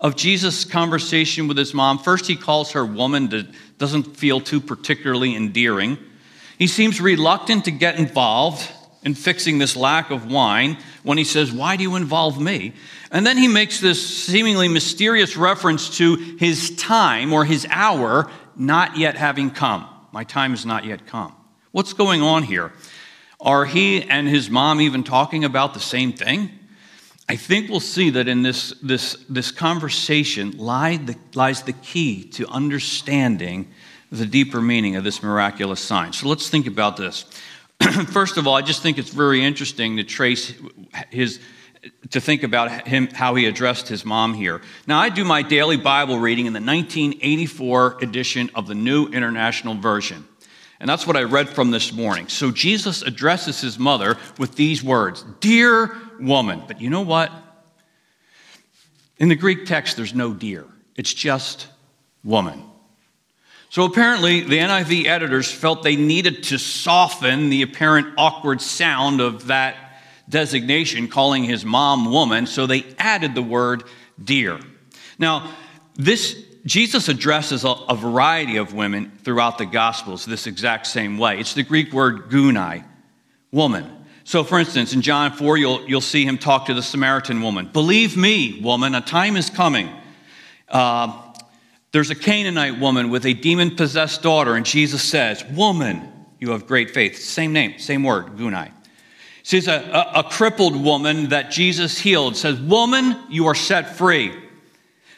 Of 0.00 0.16
Jesus' 0.16 0.64
conversation 0.64 1.46
with 1.46 1.58
his 1.58 1.74
mom. 1.74 1.98
First, 1.98 2.26
he 2.26 2.36
calls 2.36 2.72
her 2.72 2.86
woman, 2.86 3.28
that 3.30 3.46
doesn't 3.78 4.16
feel 4.16 4.40
too 4.40 4.60
particularly 4.60 5.36
endearing. 5.36 5.98
He 6.58 6.66
seems 6.66 7.00
reluctant 7.00 7.66
to 7.66 7.70
get 7.70 7.98
involved 7.98 8.66
in 9.02 9.14
fixing 9.14 9.58
this 9.58 9.76
lack 9.76 10.10
of 10.10 10.30
wine 10.30 10.78
when 11.02 11.18
he 11.18 11.24
says, 11.24 11.52
Why 11.52 11.76
do 11.76 11.82
you 11.82 11.96
involve 11.96 12.40
me? 12.40 12.72
And 13.10 13.26
then 13.26 13.36
he 13.36 13.48
makes 13.48 13.80
this 13.80 14.24
seemingly 14.24 14.68
mysterious 14.68 15.36
reference 15.36 15.96
to 15.98 16.16
his 16.38 16.76
time 16.76 17.32
or 17.32 17.44
his 17.44 17.66
hour 17.70 18.30
not 18.56 18.96
yet 18.96 19.16
having 19.16 19.50
come. 19.50 19.86
My 20.12 20.24
time 20.24 20.50
has 20.50 20.66
not 20.66 20.84
yet 20.84 21.06
come. 21.06 21.34
What's 21.72 21.92
going 21.92 22.22
on 22.22 22.42
here? 22.42 22.72
Are 23.40 23.64
he 23.64 24.02
and 24.02 24.28
his 24.28 24.50
mom 24.50 24.80
even 24.80 25.02
talking 25.02 25.44
about 25.44 25.72
the 25.72 25.80
same 25.80 26.12
thing? 26.12 26.50
I 27.30 27.36
think 27.36 27.70
we'll 27.70 27.78
see 27.78 28.10
that 28.10 28.26
in 28.26 28.42
this, 28.42 28.74
this, 28.82 29.16
this 29.28 29.52
conversation 29.52 30.50
the, 30.50 31.16
lies 31.34 31.62
the 31.62 31.74
key 31.74 32.24
to 32.30 32.48
understanding 32.48 33.70
the 34.10 34.26
deeper 34.26 34.60
meaning 34.60 34.96
of 34.96 35.04
this 35.04 35.22
miraculous 35.22 35.78
sign. 35.78 36.12
So 36.12 36.26
let's 36.26 36.48
think 36.48 36.66
about 36.66 36.96
this. 36.96 37.24
First 38.08 38.36
of 38.36 38.48
all, 38.48 38.56
I 38.56 38.62
just 38.62 38.82
think 38.82 38.98
it's 38.98 39.10
very 39.10 39.44
interesting 39.44 39.98
to 39.98 40.02
trace 40.02 40.52
his 41.10 41.38
to 42.10 42.20
think 42.20 42.42
about 42.42 42.88
him 42.88 43.06
how 43.06 43.36
he 43.36 43.46
addressed 43.46 43.86
his 43.86 44.04
mom 44.04 44.34
here. 44.34 44.60
Now 44.88 44.98
I 44.98 45.08
do 45.08 45.24
my 45.24 45.42
daily 45.42 45.76
Bible 45.76 46.18
reading 46.18 46.46
in 46.46 46.52
the 46.52 46.60
1984 46.60 47.98
edition 48.02 48.50
of 48.56 48.66
the 48.66 48.74
New 48.74 49.06
International 49.06 49.76
Version. 49.76 50.26
And 50.80 50.88
that's 50.88 51.06
what 51.06 51.16
I 51.16 51.24
read 51.24 51.50
from 51.50 51.70
this 51.70 51.92
morning. 51.92 52.28
So 52.28 52.50
Jesus 52.50 53.02
addresses 53.02 53.60
his 53.60 53.78
mother 53.78 54.16
with 54.38 54.56
these 54.56 54.82
words 54.82 55.24
Dear 55.40 55.94
woman. 56.18 56.62
But 56.66 56.80
you 56.80 56.88
know 56.88 57.02
what? 57.02 57.30
In 59.18 59.28
the 59.28 59.36
Greek 59.36 59.66
text, 59.66 59.96
there's 59.96 60.14
no 60.14 60.32
dear, 60.32 60.64
it's 60.96 61.12
just 61.12 61.68
woman. 62.24 62.64
So 63.68 63.84
apparently, 63.84 64.40
the 64.40 64.58
NIV 64.58 65.06
editors 65.06 65.52
felt 65.52 65.84
they 65.84 65.94
needed 65.94 66.42
to 66.44 66.58
soften 66.58 67.50
the 67.50 67.62
apparent 67.62 68.14
awkward 68.18 68.60
sound 68.60 69.20
of 69.20 69.46
that 69.46 69.76
designation, 70.28 71.06
calling 71.06 71.44
his 71.44 71.64
mom 71.64 72.10
woman, 72.10 72.46
so 72.46 72.66
they 72.66 72.84
added 72.98 73.36
the 73.36 73.42
word 73.42 73.84
dear. 74.22 74.58
Now, 75.20 75.52
this 75.94 76.36
Jesus 76.66 77.08
addresses 77.08 77.64
a, 77.64 77.68
a, 77.68 77.96
variety 77.96 78.56
of 78.56 78.74
women 78.74 79.12
throughout 79.24 79.56
the 79.56 79.64
Gospels 79.64 80.26
this 80.26 80.46
exact 80.46 80.86
same 80.86 81.16
way. 81.16 81.40
It's 81.40 81.54
the 81.54 81.62
Greek 81.62 81.92
word 81.92 82.28
gunai, 82.28 82.84
woman. 83.50 83.90
So, 84.24 84.44
for 84.44 84.58
instance, 84.58 84.92
in 84.92 85.00
John 85.00 85.32
4, 85.32 85.56
you'll, 85.56 85.88
you'll 85.88 86.00
see 86.00 86.24
him 86.24 86.36
talk 86.36 86.66
to 86.66 86.74
the 86.74 86.82
Samaritan 86.82 87.40
woman. 87.40 87.70
Believe 87.72 88.16
me, 88.16 88.60
woman, 88.60 88.94
a 88.94 89.00
time 89.00 89.36
is 89.36 89.48
coming. 89.48 89.88
Uh, 90.68 91.32
there's 91.92 92.10
a 92.10 92.14
Canaanite 92.14 92.78
woman 92.78 93.10
with 93.10 93.24
a 93.24 93.32
demon 93.32 93.74
possessed 93.74 94.22
daughter, 94.22 94.54
and 94.54 94.64
Jesus 94.64 95.02
says, 95.02 95.42
Woman, 95.44 96.12
you 96.38 96.50
have 96.50 96.66
great 96.66 96.90
faith. 96.90 97.18
Same 97.18 97.52
name, 97.52 97.78
same 97.78 98.04
word, 98.04 98.36
gunai. 98.36 98.70
Sees 99.42 99.66
a, 99.66 99.80
a, 100.14 100.20
a 100.20 100.24
crippled 100.24 100.76
woman 100.76 101.30
that 101.30 101.50
Jesus 101.50 101.98
healed, 101.98 102.36
says, 102.36 102.60
Woman, 102.60 103.18
you 103.30 103.46
are 103.46 103.54
set 103.54 103.96
free. 103.96 104.32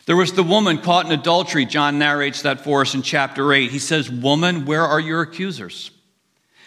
There 0.04 0.16
was 0.16 0.32
the 0.32 0.42
woman 0.42 0.78
caught 0.78 1.06
in 1.06 1.12
adultery. 1.12 1.64
John 1.64 1.99
narrates 1.99 2.42
that 2.42 2.62
for 2.64 2.80
us 2.80 2.94
in 2.94 3.02
chapter 3.02 3.52
8. 3.52 3.71
He 3.71 3.78
says, 3.78 4.11
Woman, 4.11 4.64
where 4.64 4.82
are 4.82 5.00
your 5.00 5.23
accusers? 5.23 5.90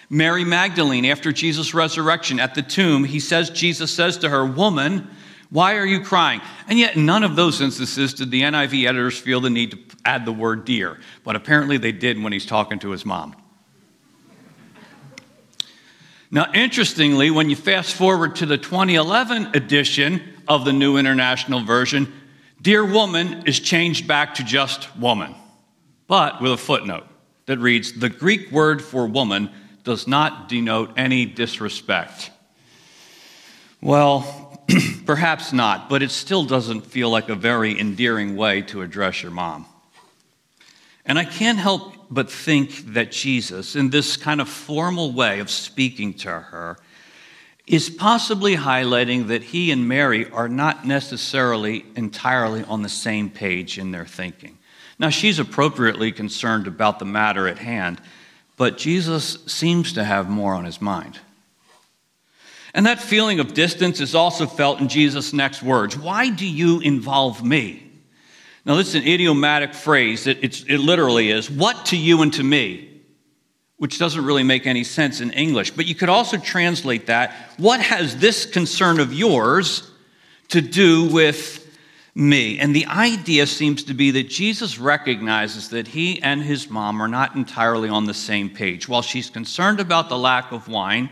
Mary 0.10 0.46
Magdalene, 0.46 1.06
after 1.06 1.32
Jesus' 1.32 1.74
resurrection 1.74 2.40
at 2.40 2.56
the 2.56 2.62
tomb, 2.62 3.04
he 3.04 3.20
says, 3.20 3.50
Jesus 3.50 3.92
says 3.92 4.20
to 4.20 4.30
her, 4.30 4.46
Woman, 4.46 5.10
why 5.50 5.76
are 5.76 5.86
you 5.86 6.02
crying? 6.02 6.42
And 6.68 6.80
yet, 6.80 6.96
none 6.96 7.24
of 7.24 7.36
those 7.36 7.62
instances 7.62 8.14
did 8.14 8.32
the 8.32 8.42
NIV 8.42 8.88
editors 8.88 9.18
feel 9.18 9.42
the 9.42 9.50
need 9.50 9.72
to 9.72 9.80
add 10.06 10.26
the 10.26 10.32
word 10.32 10.66
dear, 10.66 11.00
but 11.24 11.36
apparently 11.36 11.78
they 11.78 11.92
did 11.92 12.22
when 12.22 12.34
he's 12.34 12.46
talking 12.46 12.80
to 12.80 12.92
his 12.92 13.06
mom. 13.06 13.36
Now, 16.32 16.52
interestingly, 16.54 17.32
when 17.32 17.50
you 17.50 17.56
fast 17.56 17.94
forward 17.94 18.36
to 18.38 18.46
the 18.46 18.58
2011 18.58 19.56
edition 19.56 20.22
of 20.48 20.66
the 20.66 20.74
New 20.74 20.98
International 20.98 21.64
Version, 21.64 22.12
Dear 22.66 22.84
woman 22.84 23.44
is 23.46 23.60
changed 23.60 24.08
back 24.08 24.34
to 24.36 24.44
just 24.44 24.98
woman, 24.98 25.36
but 26.08 26.42
with 26.42 26.52
a 26.52 26.58
footnote 26.58 27.06
that 27.46 27.60
reads 27.60 27.94
The 27.94 28.10
Greek 28.10 28.52
word 28.52 28.84
for 28.84 29.06
woman 29.06 29.52
does 29.84 30.08
not 30.08 30.50
denote 30.50 30.92
any 30.98 31.28
disrespect. 31.28 32.32
Well, 33.82 34.60
perhaps 35.06 35.54
not, 35.54 35.90
but 35.90 36.02
it 36.02 36.10
still 36.10 36.44
doesn't 36.44 36.88
feel 36.88 37.12
like 37.12 37.30
a 37.30 37.36
very 37.36 37.80
endearing 37.80 38.36
way 38.36 38.64
to 38.64 38.82
address 38.82 39.22
your 39.22 39.32
mom. 39.32 39.68
And 41.06 41.20
I 41.20 41.26
can't 41.26 41.60
help 41.60 41.94
but 42.10 42.32
think 42.32 42.94
that 42.96 43.12
Jesus, 43.12 43.76
in 43.76 43.92
this 43.92 44.18
kind 44.18 44.42
of 44.42 44.50
formal 44.50 45.12
way 45.12 45.40
of 45.40 45.52
speaking 45.52 46.16
to 46.16 46.32
her, 46.32 46.78
is 47.68 47.90
possibly 47.90 48.56
highlighting 48.56 49.28
that 49.28 49.44
he 49.44 49.72
and 49.72 49.88
Mary 49.88 50.30
are 50.30 50.48
not 50.48 50.86
necessarily 50.86 51.86
entirely 51.96 52.64
on 52.64 52.84
the 52.84 52.90
same 52.90 53.30
page 53.30 53.80
in 53.80 53.92
their 53.92 54.06
thinking. 54.06 54.58
Now, 55.00 55.10
she's 55.10 55.40
appropriately 55.40 56.12
concerned 56.12 56.68
about 56.68 57.00
the 57.00 57.06
matter 57.06 57.48
at 57.48 57.58
hand, 57.58 58.00
but 58.56 58.78
Jesus 58.78 59.38
seems 59.48 59.94
to 59.94 60.04
have 60.04 60.30
more 60.30 60.54
on 60.54 60.66
his 60.66 60.80
mind. 60.80 61.20
And 62.74 62.86
that 62.86 63.00
feeling 63.00 63.40
of 63.40 63.54
distance 63.54 64.00
is 64.00 64.16
also 64.16 64.46
felt 64.46 64.80
in 64.80 64.88
Jesus' 64.88 65.34
next 65.34 65.64
words 65.64 65.98
Why 65.98 66.30
do 66.30 66.48
you 66.48 66.82
involve 66.82 67.44
me? 67.44 67.82
Now, 68.64 68.76
this 68.76 68.90
is 68.90 68.96
an 68.96 69.08
idiomatic 69.08 69.74
phrase. 69.74 70.28
It, 70.28 70.70
it 70.70 70.80
literally 70.80 71.32
is, 71.32 71.50
What 71.50 71.88
to 71.88 71.98
you 71.98 72.22
and 72.22 72.34
to 72.34 72.44
me? 72.44 72.95
Which 73.78 74.00
doesn't 74.00 74.24
really 74.24 74.44
make 74.44 74.66
any 74.66 74.84
sense 74.84 75.22
in 75.22 75.32
English. 75.32 75.72
But 75.72 75.86
you 75.86 75.96
could 75.96 76.10
also 76.10 76.38
translate 76.38 77.08
that 77.08 77.34
what 77.58 77.82
has 77.82 78.18
this 78.18 78.46
concern 78.46 79.00
of 79.00 79.14
yours 79.14 79.92
to 80.50 80.62
do 80.62 81.10
with 81.10 81.62
me? 82.14 82.58
And 82.60 82.74
the 82.74 82.86
idea 82.86 83.48
seems 83.48 83.84
to 83.84 83.94
be 83.94 84.12
that 84.12 84.30
Jesus 84.30 84.80
recognizes 84.80 85.70
that 85.70 85.90
he 85.90 86.22
and 86.22 86.42
his 86.42 86.70
mom 86.70 87.02
are 87.02 87.10
not 87.10 87.36
entirely 87.36 87.90
on 87.90 88.06
the 88.06 88.14
same 88.14 88.50
page. 88.50 88.88
While 88.88 89.02
she's 89.02 89.30
concerned 89.30 89.82
about 89.82 90.08
the 90.08 90.18
lack 90.18 90.54
of 90.54 90.70
wine, 90.70 91.10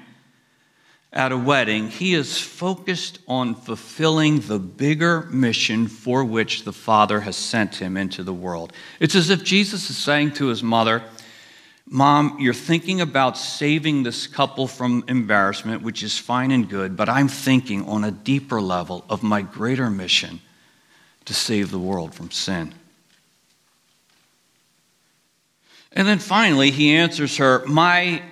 at 1.14 1.32
a 1.32 1.38
wedding, 1.38 1.90
he 1.90 2.16
is 2.16 2.40
focused 2.40 3.20
on 3.28 3.54
fulfilling 3.54 4.40
the 4.40 4.58
bigger 4.58 5.28
mission 5.30 5.88
for 5.88 6.26
which 6.26 6.64
the 6.64 6.74
Father 6.74 7.20
has 7.20 7.36
sent 7.36 7.76
him 7.76 7.96
into 7.98 8.24
the 8.24 8.34
world. 8.34 8.74
It's 9.00 9.14
as 9.14 9.30
if 9.30 9.44
Jesus 9.44 9.92
is 9.92 9.98
saying 9.98 10.32
to 10.34 10.48
his 10.48 10.64
mother, 10.64 11.04
Mom, 11.86 12.38
you're 12.40 12.54
thinking 12.54 13.02
about 13.02 13.38
saving 13.38 14.04
this 14.04 14.26
couple 14.26 14.68
from 14.68 15.04
embarrassment, 15.08 15.82
which 15.82 16.02
is 16.02 16.18
fine 16.18 16.52
and 16.52 16.70
good, 16.70 16.96
but 16.96 17.10
I'm 17.10 17.28
thinking 17.28 17.86
on 17.86 18.04
a 18.04 18.12
deeper 18.12 18.62
level 18.62 19.04
of 19.10 19.22
my 19.22 19.42
greater 19.42 19.90
mission 19.90 20.40
to 21.26 21.34
save 21.34 21.72
the 21.72 21.80
world 21.80 22.16
from 22.16 22.32
sin. 22.32 22.74
And 25.92 26.08
then 26.08 26.20
finally, 26.20 26.72
he 26.72 26.96
answers 26.96 27.38
her, 27.38 27.64
My 27.68 28.24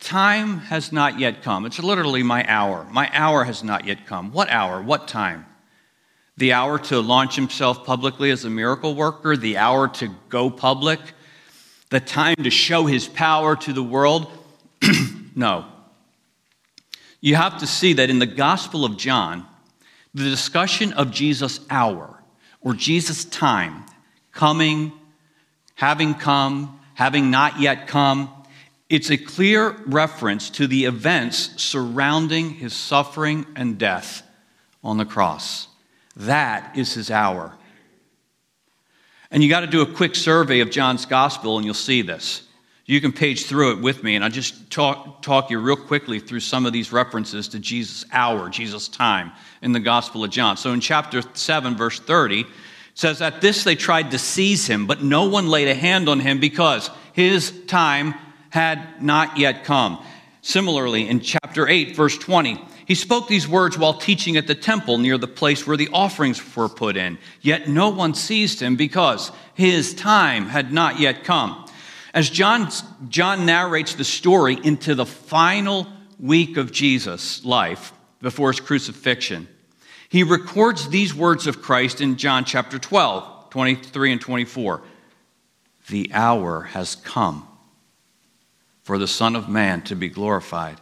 time 0.00 0.58
has 0.58 0.90
not 0.90 1.18
yet 1.18 1.42
come. 1.42 1.64
It's 1.66 1.78
literally 1.78 2.22
my 2.22 2.44
hour. 2.48 2.86
My 2.90 3.08
hour 3.12 3.44
has 3.44 3.62
not 3.62 3.86
yet 3.86 4.06
come. 4.06 4.32
What 4.32 4.50
hour? 4.50 4.82
What 4.82 5.06
time? 5.06 5.46
The 6.36 6.52
hour 6.52 6.78
to 6.80 7.00
launch 7.00 7.36
himself 7.36 7.84
publicly 7.84 8.30
as 8.32 8.44
a 8.44 8.50
miracle 8.50 8.94
worker, 8.94 9.36
the 9.36 9.56
hour 9.56 9.86
to 9.88 10.08
go 10.28 10.50
public 10.50 10.98
the 11.94 12.00
time 12.00 12.34
to 12.34 12.50
show 12.50 12.86
his 12.86 13.06
power 13.06 13.54
to 13.54 13.72
the 13.72 13.82
world? 13.82 14.26
no. 15.36 15.64
You 17.20 17.36
have 17.36 17.58
to 17.58 17.68
see 17.68 17.92
that 17.92 18.10
in 18.10 18.18
the 18.18 18.26
Gospel 18.26 18.84
of 18.84 18.96
John, 18.96 19.46
the 20.12 20.24
discussion 20.24 20.92
of 20.94 21.12
Jesus' 21.12 21.60
hour 21.70 22.20
or 22.60 22.74
Jesus' 22.74 23.24
time, 23.24 23.84
coming, 24.32 24.92
having 25.76 26.14
come, 26.14 26.80
having 26.94 27.30
not 27.30 27.60
yet 27.60 27.86
come, 27.86 28.28
it's 28.90 29.10
a 29.10 29.16
clear 29.16 29.76
reference 29.86 30.50
to 30.50 30.66
the 30.66 30.86
events 30.86 31.62
surrounding 31.62 32.50
his 32.50 32.72
suffering 32.72 33.46
and 33.54 33.78
death 33.78 34.26
on 34.82 34.96
the 34.96 35.04
cross. 35.04 35.68
That 36.16 36.76
is 36.76 36.94
his 36.94 37.08
hour. 37.08 37.56
And 39.30 39.42
you 39.42 39.48
got 39.48 39.60
to 39.60 39.66
do 39.66 39.82
a 39.82 39.86
quick 39.86 40.14
survey 40.14 40.60
of 40.60 40.70
John's 40.70 41.06
gospel, 41.06 41.56
and 41.56 41.64
you'll 41.64 41.74
see 41.74 42.02
this. 42.02 42.42
You 42.86 43.00
can 43.00 43.12
page 43.12 43.46
through 43.46 43.72
it 43.72 43.80
with 43.80 44.02
me, 44.02 44.14
and 44.14 44.22
I'll 44.22 44.30
just 44.30 44.70
talk, 44.70 45.22
talk 45.22 45.50
you 45.50 45.58
real 45.58 45.76
quickly 45.76 46.20
through 46.20 46.40
some 46.40 46.66
of 46.66 46.74
these 46.74 46.92
references 46.92 47.48
to 47.48 47.58
Jesus' 47.58 48.04
hour, 48.12 48.50
Jesus' 48.50 48.88
time 48.88 49.32
in 49.62 49.72
the 49.72 49.80
Gospel 49.80 50.22
of 50.22 50.30
John. 50.30 50.58
So 50.58 50.72
in 50.72 50.80
chapter 50.80 51.22
7, 51.32 51.76
verse 51.76 51.98
30, 51.98 52.40
it 52.40 52.46
says, 52.92 53.22
At 53.22 53.40
this 53.40 53.64
they 53.64 53.74
tried 53.74 54.10
to 54.10 54.18
seize 54.18 54.66
him, 54.66 54.86
but 54.86 55.02
no 55.02 55.28
one 55.28 55.48
laid 55.48 55.68
a 55.68 55.74
hand 55.74 56.10
on 56.10 56.20
him 56.20 56.40
because 56.40 56.90
his 57.14 57.64
time 57.66 58.14
had 58.50 59.02
not 59.02 59.38
yet 59.38 59.64
come. 59.64 60.04
Similarly, 60.42 61.08
in 61.08 61.20
chapter 61.20 61.66
8, 61.66 61.96
verse 61.96 62.18
20, 62.18 62.62
he 62.86 62.94
spoke 62.94 63.28
these 63.28 63.48
words 63.48 63.78
while 63.78 63.94
teaching 63.94 64.36
at 64.36 64.46
the 64.46 64.54
temple 64.54 64.98
near 64.98 65.16
the 65.16 65.26
place 65.26 65.66
where 65.66 65.76
the 65.76 65.88
offerings 65.92 66.56
were 66.56 66.68
put 66.68 66.96
in. 66.96 67.18
Yet 67.40 67.68
no 67.68 67.88
one 67.88 68.14
seized 68.14 68.60
him 68.60 68.76
because 68.76 69.32
his 69.54 69.94
time 69.94 70.46
had 70.46 70.72
not 70.72 70.98
yet 70.98 71.24
come. 71.24 71.66
As 72.12 72.30
John, 72.30 72.68
John 73.08 73.46
narrates 73.46 73.94
the 73.94 74.04
story 74.04 74.58
into 74.62 74.94
the 74.94 75.06
final 75.06 75.86
week 76.20 76.56
of 76.56 76.72
Jesus' 76.72 77.44
life 77.44 77.92
before 78.20 78.52
his 78.52 78.60
crucifixion, 78.60 79.48
he 80.08 80.22
records 80.22 80.88
these 80.88 81.14
words 81.14 81.46
of 81.46 81.60
Christ 81.60 82.00
in 82.00 82.16
John 82.16 82.44
chapter 82.44 82.78
12, 82.78 83.50
23 83.50 84.12
and 84.12 84.20
24. 84.20 84.82
The 85.88 86.10
hour 86.12 86.62
has 86.62 86.94
come 86.94 87.48
for 88.82 88.96
the 88.96 89.08
Son 89.08 89.34
of 89.34 89.48
Man 89.48 89.82
to 89.82 89.96
be 89.96 90.08
glorified. 90.08 90.80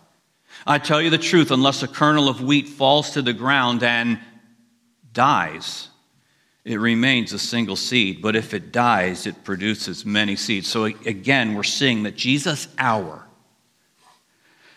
I 0.66 0.78
tell 0.78 1.02
you 1.02 1.10
the 1.10 1.18
truth, 1.18 1.50
unless 1.50 1.82
a 1.82 1.88
kernel 1.88 2.28
of 2.28 2.40
wheat 2.40 2.68
falls 2.68 3.10
to 3.10 3.22
the 3.22 3.32
ground 3.32 3.82
and 3.82 4.20
dies, 5.12 5.88
it 6.64 6.76
remains 6.76 7.32
a 7.32 7.38
single 7.38 7.76
seed. 7.76 8.22
But 8.22 8.36
if 8.36 8.54
it 8.54 8.72
dies, 8.72 9.26
it 9.26 9.42
produces 9.44 10.06
many 10.06 10.36
seeds. 10.36 10.68
So 10.68 10.84
again, 10.84 11.54
we're 11.54 11.64
seeing 11.64 12.04
that 12.04 12.16
Jesus' 12.16 12.68
hour 12.78 13.26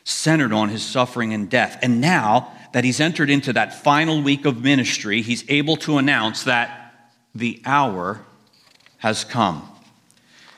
centered 0.04 0.54
on 0.54 0.69
his 0.69 0.84
suffering 0.84 1.34
and 1.34 1.50
death. 1.50 1.80
And 1.82 2.02
now 2.02 2.52
that 2.74 2.84
he's 2.84 3.00
entered 3.00 3.30
into 3.30 3.54
that 3.54 3.84
final 3.84 4.21
week 4.21 4.45
of 4.45 4.63
ministry, 4.63 5.21
he's 5.21 5.43
able 5.50 5.78
to 5.78 5.98
announce 5.98 6.43
that 6.43 7.10
the 7.34 7.62
hour 7.65 8.24
has 8.98 9.24
come. 9.24 9.69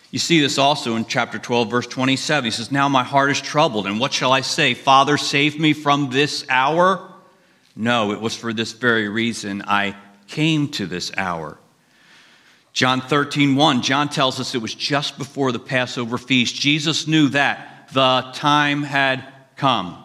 You 0.09 0.19
see 0.19 0.39
this 0.39 0.57
also 0.57 0.95
in 0.95 1.05
chapter 1.05 1.37
12, 1.37 1.69
verse 1.69 1.87
27. 1.87 2.45
He 2.45 2.51
says, 2.51 2.71
Now 2.71 2.87
my 2.87 3.03
heart 3.03 3.29
is 3.29 3.41
troubled, 3.41 3.87
and 3.87 3.99
what 3.99 4.13
shall 4.13 4.31
I 4.31 4.41
say? 4.41 4.73
Father, 4.73 5.17
save 5.17 5.59
me 5.59 5.73
from 5.73 6.09
this 6.09 6.45
hour? 6.49 7.13
No, 7.75 8.11
it 8.11 8.21
was 8.21 8.35
for 8.35 8.53
this 8.53 8.71
very 8.71 9.09
reason 9.09 9.63
I 9.67 9.95
came 10.27 10.69
to 10.69 10.85
this 10.85 11.11
hour. 11.17 11.57
John 12.71 13.01
13, 13.01 13.55
1, 13.55 13.81
John 13.81 14.07
tells 14.07 14.39
us 14.39 14.55
it 14.55 14.61
was 14.61 14.75
just 14.75 15.17
before 15.17 15.51
the 15.51 15.59
Passover 15.59 16.17
feast. 16.17 16.55
Jesus 16.55 17.07
knew 17.07 17.29
that 17.29 17.89
the 17.91 18.29
time 18.33 18.83
had 18.83 19.25
come 19.55 20.03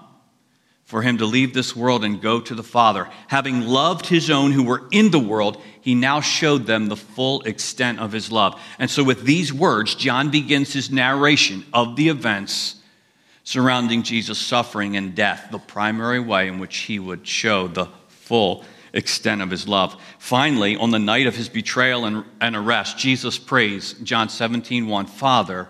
for 0.93 1.01
him 1.01 1.17
to 1.17 1.25
leave 1.25 1.55
this 1.55 1.75
world 1.75 2.05
and 2.05 2.21
go 2.21 2.39
to 2.39 2.55
the 2.55 2.63
Father. 2.63 3.09
Having 3.29 3.63
loved 3.63 4.05
his 4.05 4.29
own 4.29 4.53
who 4.53 4.63
were 4.63 4.87
in 4.91 5.11
the 5.11 5.19
world, 5.19 5.59
he 5.81 5.95
now 5.95 6.21
showed 6.21 6.67
them 6.67 6.87
the 6.87 6.97
full 6.97 7.41
extent 7.45 7.99
of 7.99 8.13
his 8.13 8.31
love. 8.31 8.61
And 8.79 8.91
so, 8.91 9.03
with 9.03 9.25
these 9.25 9.55
words, 9.55 9.95
John 9.95 10.31
begins 10.31 10.75
his 10.75 10.91
narration 10.91 11.65
of 11.73 11.97
the 11.97 12.11
events 12.11 12.77
surrounding 13.43 14.03
Jesus' 14.03 14.37
suffering 14.37 14.99
and 14.99 15.15
death, 15.15 15.49
the 15.51 15.59
primary 15.59 16.21
way 16.21 16.47
in 16.47 16.59
which 16.59 16.77
he 16.77 16.99
would 16.99 17.27
show 17.27 17.69
the 17.69 17.89
full 18.09 18.63
extent 18.93 19.41
of 19.41 19.49
his 19.49 19.67
love. 19.67 19.99
Finally, 20.19 20.77
on 20.77 20.91
the 20.91 20.99
night 20.99 21.27
of 21.27 21.35
his 21.35 21.49
betrayal 21.49 22.05
and, 22.05 22.23
and 22.39 22.55
arrest, 22.55 22.99
Jesus 22.99 23.39
prays, 23.39 23.95
John 24.03 24.29
17, 24.29 24.87
1, 24.87 25.07
Father, 25.07 25.69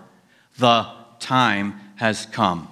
the 0.57 0.85
time 1.19 1.79
has 1.95 2.25
come 2.25 2.67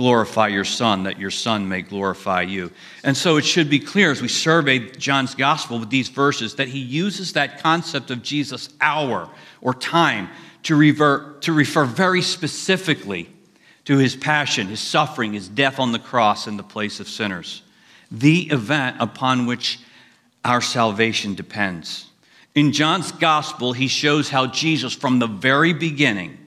glorify 0.00 0.48
your 0.48 0.64
Son, 0.64 1.02
that 1.02 1.18
your 1.18 1.30
Son 1.30 1.68
may 1.68 1.82
glorify 1.82 2.40
you. 2.40 2.70
And 3.04 3.14
so 3.14 3.36
it 3.36 3.44
should 3.44 3.68
be 3.68 3.78
clear 3.78 4.10
as 4.10 4.22
we 4.22 4.28
survey 4.28 4.78
John's 4.92 5.34
gospel 5.34 5.78
with 5.78 5.90
these 5.90 6.08
verses 6.08 6.54
that 6.54 6.68
he 6.68 6.78
uses 6.78 7.34
that 7.34 7.62
concept 7.62 8.10
of 8.10 8.22
Jesus' 8.22 8.70
hour 8.80 9.28
or 9.60 9.74
time 9.74 10.30
to, 10.62 10.74
revert, 10.74 11.42
to 11.42 11.52
refer 11.52 11.84
very 11.84 12.22
specifically 12.22 13.28
to 13.84 13.98
his 13.98 14.16
passion, 14.16 14.68
his 14.68 14.80
suffering, 14.80 15.34
his 15.34 15.48
death 15.48 15.78
on 15.78 15.92
the 15.92 15.98
cross 15.98 16.46
in 16.46 16.56
the 16.56 16.62
place 16.62 16.98
of 16.98 17.06
sinners, 17.06 17.60
the 18.10 18.48
event 18.50 18.96
upon 19.00 19.44
which 19.44 19.80
our 20.46 20.62
salvation 20.62 21.34
depends. 21.34 22.06
In 22.54 22.72
John's 22.72 23.12
gospel, 23.12 23.74
he 23.74 23.86
shows 23.86 24.30
how 24.30 24.46
Jesus, 24.46 24.94
from 24.94 25.18
the 25.18 25.26
very 25.26 25.74
beginning, 25.74 26.38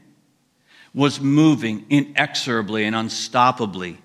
was 0.94 1.20
moving 1.20 1.86
inexorably 1.90 2.86
and 2.86 2.96
unstoppably 2.96 3.98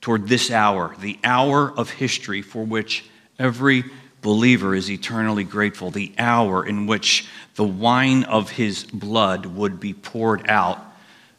toward 0.00 0.28
this 0.28 0.50
hour, 0.50 0.94
the 1.00 1.18
hour 1.22 1.72
of 1.76 1.90
history 1.90 2.42
for 2.42 2.64
which 2.64 3.04
every 3.38 3.84
believer 4.22 4.74
is 4.74 4.90
eternally 4.90 5.44
grateful, 5.44 5.90
the 5.90 6.12
hour 6.18 6.66
in 6.66 6.86
which 6.86 7.28
the 7.54 7.64
wine 7.64 8.24
of 8.24 8.50
his 8.50 8.84
blood 8.84 9.46
would 9.46 9.78
be 9.78 9.94
poured 9.94 10.48
out 10.50 10.84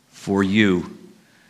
for 0.07 0.41
you 0.41 0.97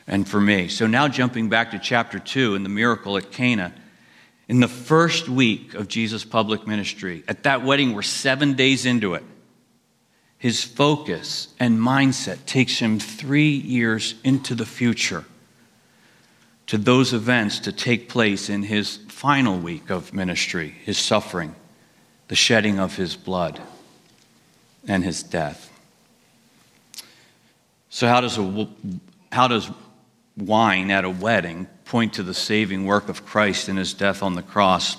and 0.08 0.28
for 0.28 0.41
me. 0.41 0.67
So 0.67 0.88
now 0.88 1.08
jumping 1.08 1.50
back 1.50 1.71
to 1.71 1.80
chapter 1.80 2.17
2 2.17 2.56
in 2.56 2.63
the 2.63 2.69
miracle 2.69 3.17
at 3.17 3.32
Cana. 3.32 3.73
In 4.47 4.62
the 4.62 4.67
first 4.67 5.28
week 5.28 5.73
of 5.73 5.88
Jesus' 5.88 6.23
public 6.23 6.65
ministry, 6.65 7.23
at 7.28 7.43
that 7.43 7.63
wedding, 7.63 7.93
we're 7.93 8.02
seven 8.02 8.54
days 8.54 8.86
into 8.86 9.13
it 9.13 9.23
his 10.38 10.63
focus 10.63 11.50
and 11.60 11.80
mindset 11.80 12.45
takes 12.45 12.80
him 12.80 13.00
three 13.00 13.50
years 13.50 14.15
into 14.23 14.54
the 14.54 14.65
future 14.65 15.26
to 16.67 16.78
those 16.78 17.13
events 17.13 17.60
to 17.60 17.71
take 17.71 18.10
place 18.10 18.50
in 18.50 18.63
his 18.63 18.97
final 19.08 19.58
week 19.58 19.89
of 19.89 20.13
ministry, 20.13 20.76
his 20.84 20.97
suffering, 20.97 21.56
the 22.28 22.36
shedding 22.36 22.78
of 22.80 22.97
his 22.97 23.15
blood, 23.15 23.60
and 24.88 25.04
his 25.04 25.23
death. 25.23 25.71
So, 27.89 28.08
how 28.08 28.21
does, 28.21 28.38
a, 28.38 28.67
how 29.32 29.47
does 29.47 29.71
wine 30.36 30.91
at 30.91 31.06
a 31.06 31.10
wedding 31.10 31.67
point 31.86 32.13
to 32.13 32.23
the 32.23 32.34
saving 32.34 32.86
work 32.86 33.10
of 33.10 33.26
Christ 33.26 33.69
in 33.69 33.78
his 33.78 33.93
death 33.93 34.21
on 34.21 34.36
the 34.36 34.43
cross? 34.43 34.97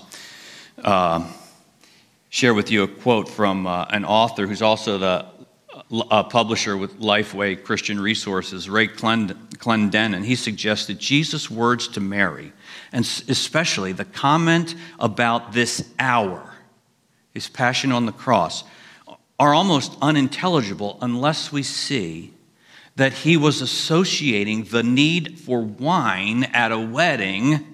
Uh, 0.83 1.31
share 2.31 2.55
with 2.55 2.71
you 2.71 2.83
a 2.83 2.89
quote 2.89 3.29
from 3.29 3.67
uh, 3.67 3.87
an 3.91 4.05
author 4.05 4.47
who's 4.47 4.63
also 4.63 4.99
the 4.99 5.27
uh, 5.91 6.23
publisher 6.25 6.77
with 6.77 7.01
Lifeway 7.01 7.63
Christian 7.63 7.99
Resources, 8.01 8.69
Ray 8.69 8.89
Clendenen. 8.89 10.25
He 10.25 10.35
suggested 10.35 10.99
Jesus' 10.99 11.51
words 11.51 11.89
to 11.89 12.01
Mary, 12.01 12.53
and 12.93 13.05
especially 13.29 13.93
the 13.93 14.05
comment 14.05 14.75
about 14.99 15.53
this 15.53 15.89
hour, 15.99 16.55
his 17.33 17.49
passion 17.49 17.93
on 17.93 18.07
the 18.07 18.13
cross, 18.13 18.65
are 19.39 19.55
almost 19.55 19.97
unintelligible 20.03 20.99
unless 21.01 21.53
we 21.53 21.63
see 21.63 22.35
that 22.97 23.13
he 23.13 23.37
was 23.37 23.63
associating 23.63 24.65
the 24.65 24.83
need 24.83 25.39
for 25.39 25.61
wine 25.61 26.45
at 26.45 26.73
a 26.73 26.79
wedding 26.79 27.65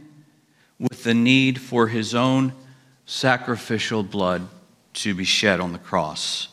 with 0.78 1.02
the 1.02 1.14
need 1.14 1.58
for 1.58 1.88
his 1.88 2.14
own 2.14 2.52
sacrificial 3.06 4.02
blood 4.02 4.48
to 4.94 5.14
be 5.14 5.24
shed 5.24 5.60
on 5.60 5.72
the 5.72 5.78
cross 5.78 6.48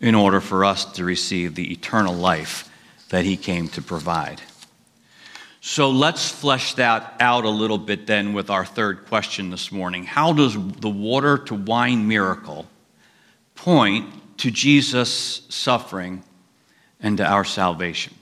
in 0.00 0.14
order 0.14 0.40
for 0.40 0.64
us 0.64 0.84
to 0.84 1.04
receive 1.04 1.54
the 1.54 1.72
eternal 1.72 2.14
life 2.14 2.68
that 3.08 3.24
he 3.24 3.36
came 3.36 3.68
to 3.68 3.80
provide. 3.80 4.40
So 5.60 5.90
let's 5.90 6.30
flesh 6.30 6.74
that 6.74 7.14
out 7.18 7.44
a 7.44 7.50
little 7.50 7.78
bit 7.78 8.06
then 8.06 8.32
with 8.32 8.50
our 8.50 8.64
third 8.64 9.06
question 9.06 9.50
this 9.50 9.72
morning. 9.72 10.04
How 10.04 10.32
does 10.32 10.54
the 10.54 10.88
water 10.88 11.38
to 11.38 11.54
wine 11.54 12.06
miracle 12.06 12.66
point 13.54 14.38
to 14.38 14.50
Jesus' 14.50 15.42
suffering 15.48 16.22
and 17.00 17.16
to 17.18 17.24
our 17.24 17.44
salvation? 17.44 18.14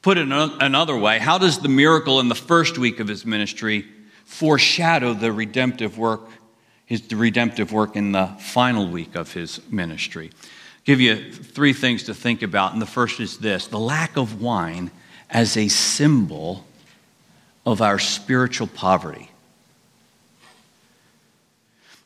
Put 0.00 0.18
it 0.18 0.28
another 0.28 0.96
way, 0.96 1.18
how 1.18 1.38
does 1.38 1.60
the 1.60 1.68
miracle 1.68 2.20
in 2.20 2.28
the 2.28 2.34
first 2.34 2.78
week 2.78 3.00
of 3.00 3.08
his 3.08 3.24
ministry 3.24 3.86
foreshadow 4.24 5.14
the 5.14 5.32
redemptive 5.32 5.98
work, 5.98 6.28
his 6.92 7.12
redemptive 7.12 7.72
work 7.72 7.96
in 7.96 8.12
the 8.12 8.26
final 8.38 8.88
week 8.88 9.14
of 9.14 9.32
his 9.32 9.60
ministry? 9.70 10.30
give 10.84 11.00
you 11.00 11.32
three 11.32 11.72
things 11.72 12.04
to 12.04 12.14
think 12.14 12.42
about. 12.42 12.72
And 12.72 12.82
the 12.82 12.86
first 12.86 13.20
is 13.20 13.38
this 13.38 13.66
the 13.66 13.78
lack 13.78 14.16
of 14.16 14.40
wine 14.40 14.90
as 15.30 15.56
a 15.56 15.68
symbol 15.68 16.66
of 17.64 17.80
our 17.80 17.98
spiritual 17.98 18.66
poverty. 18.66 19.30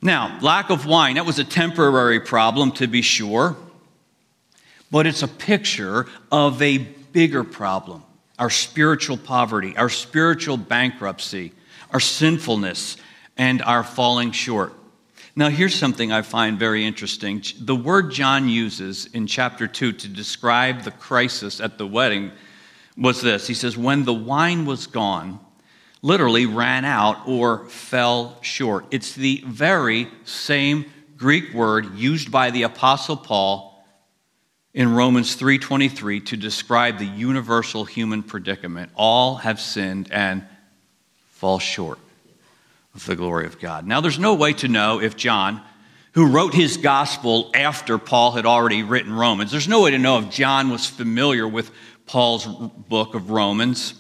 Now, 0.02 0.38
lack 0.42 0.70
of 0.70 0.86
wine, 0.86 1.14
that 1.14 1.26
was 1.26 1.38
a 1.38 1.44
temporary 1.44 2.20
problem 2.20 2.70
to 2.72 2.86
be 2.86 3.02
sure, 3.02 3.56
but 4.90 5.06
it's 5.06 5.22
a 5.22 5.28
picture 5.28 6.06
of 6.30 6.60
a 6.62 6.78
bigger 6.78 7.44
problem 7.44 8.02
our 8.38 8.50
spiritual 8.50 9.16
poverty, 9.16 9.74
our 9.78 9.88
spiritual 9.88 10.58
bankruptcy, 10.58 11.52
our 11.90 12.00
sinfulness, 12.00 12.98
and 13.36 13.62
our 13.62 13.84
falling 13.84 14.32
short. 14.32 14.72
Now, 15.38 15.50
here's 15.50 15.74
something 15.74 16.12
I 16.12 16.22
find 16.22 16.58
very 16.58 16.86
interesting. 16.86 17.42
The 17.60 17.76
word 17.76 18.10
John 18.10 18.48
uses 18.48 19.06
in 19.12 19.26
chapter 19.26 19.66
2 19.66 19.92
to 19.92 20.08
describe 20.08 20.82
the 20.82 20.90
crisis 20.90 21.60
at 21.60 21.76
the 21.76 21.86
wedding 21.86 22.32
was 22.96 23.20
this 23.20 23.46
He 23.46 23.52
says, 23.52 23.76
When 23.76 24.04
the 24.04 24.14
wine 24.14 24.64
was 24.64 24.86
gone, 24.86 25.38
literally 26.00 26.46
ran 26.46 26.86
out 26.86 27.28
or 27.28 27.66
fell 27.66 28.38
short. 28.40 28.86
It's 28.90 29.12
the 29.14 29.44
very 29.46 30.08
same 30.24 30.86
Greek 31.18 31.52
word 31.52 31.94
used 31.94 32.30
by 32.30 32.50
the 32.50 32.62
apostle 32.62 33.16
Paul 33.16 33.84
in 34.72 34.94
Romans 34.94 35.36
3:23 35.36 36.24
to 36.26 36.36
describe 36.38 36.98
the 36.98 37.06
universal 37.06 37.84
human 37.84 38.22
predicament. 38.22 38.90
All 38.94 39.36
have 39.36 39.60
sinned 39.60 40.08
and 40.10 40.46
fall 41.32 41.58
short 41.58 41.98
the 43.04 43.16
glory 43.16 43.46
of 43.46 43.60
God. 43.60 43.86
Now, 43.86 44.00
there's 44.00 44.18
no 44.18 44.34
way 44.34 44.52
to 44.54 44.68
know 44.68 45.00
if 45.00 45.16
John, 45.16 45.60
who 46.12 46.28
wrote 46.28 46.54
his 46.54 46.76
gospel 46.76 47.50
after 47.54 47.98
Paul 47.98 48.32
had 48.32 48.46
already 48.46 48.82
written 48.82 49.12
Romans, 49.12 49.50
there's 49.50 49.68
no 49.68 49.82
way 49.82 49.90
to 49.90 49.98
know 49.98 50.18
if 50.18 50.30
John 50.30 50.70
was 50.70 50.86
familiar 50.86 51.46
with 51.46 51.70
Paul's 52.06 52.46
book 52.46 53.14
of 53.14 53.30
Romans. 53.30 53.94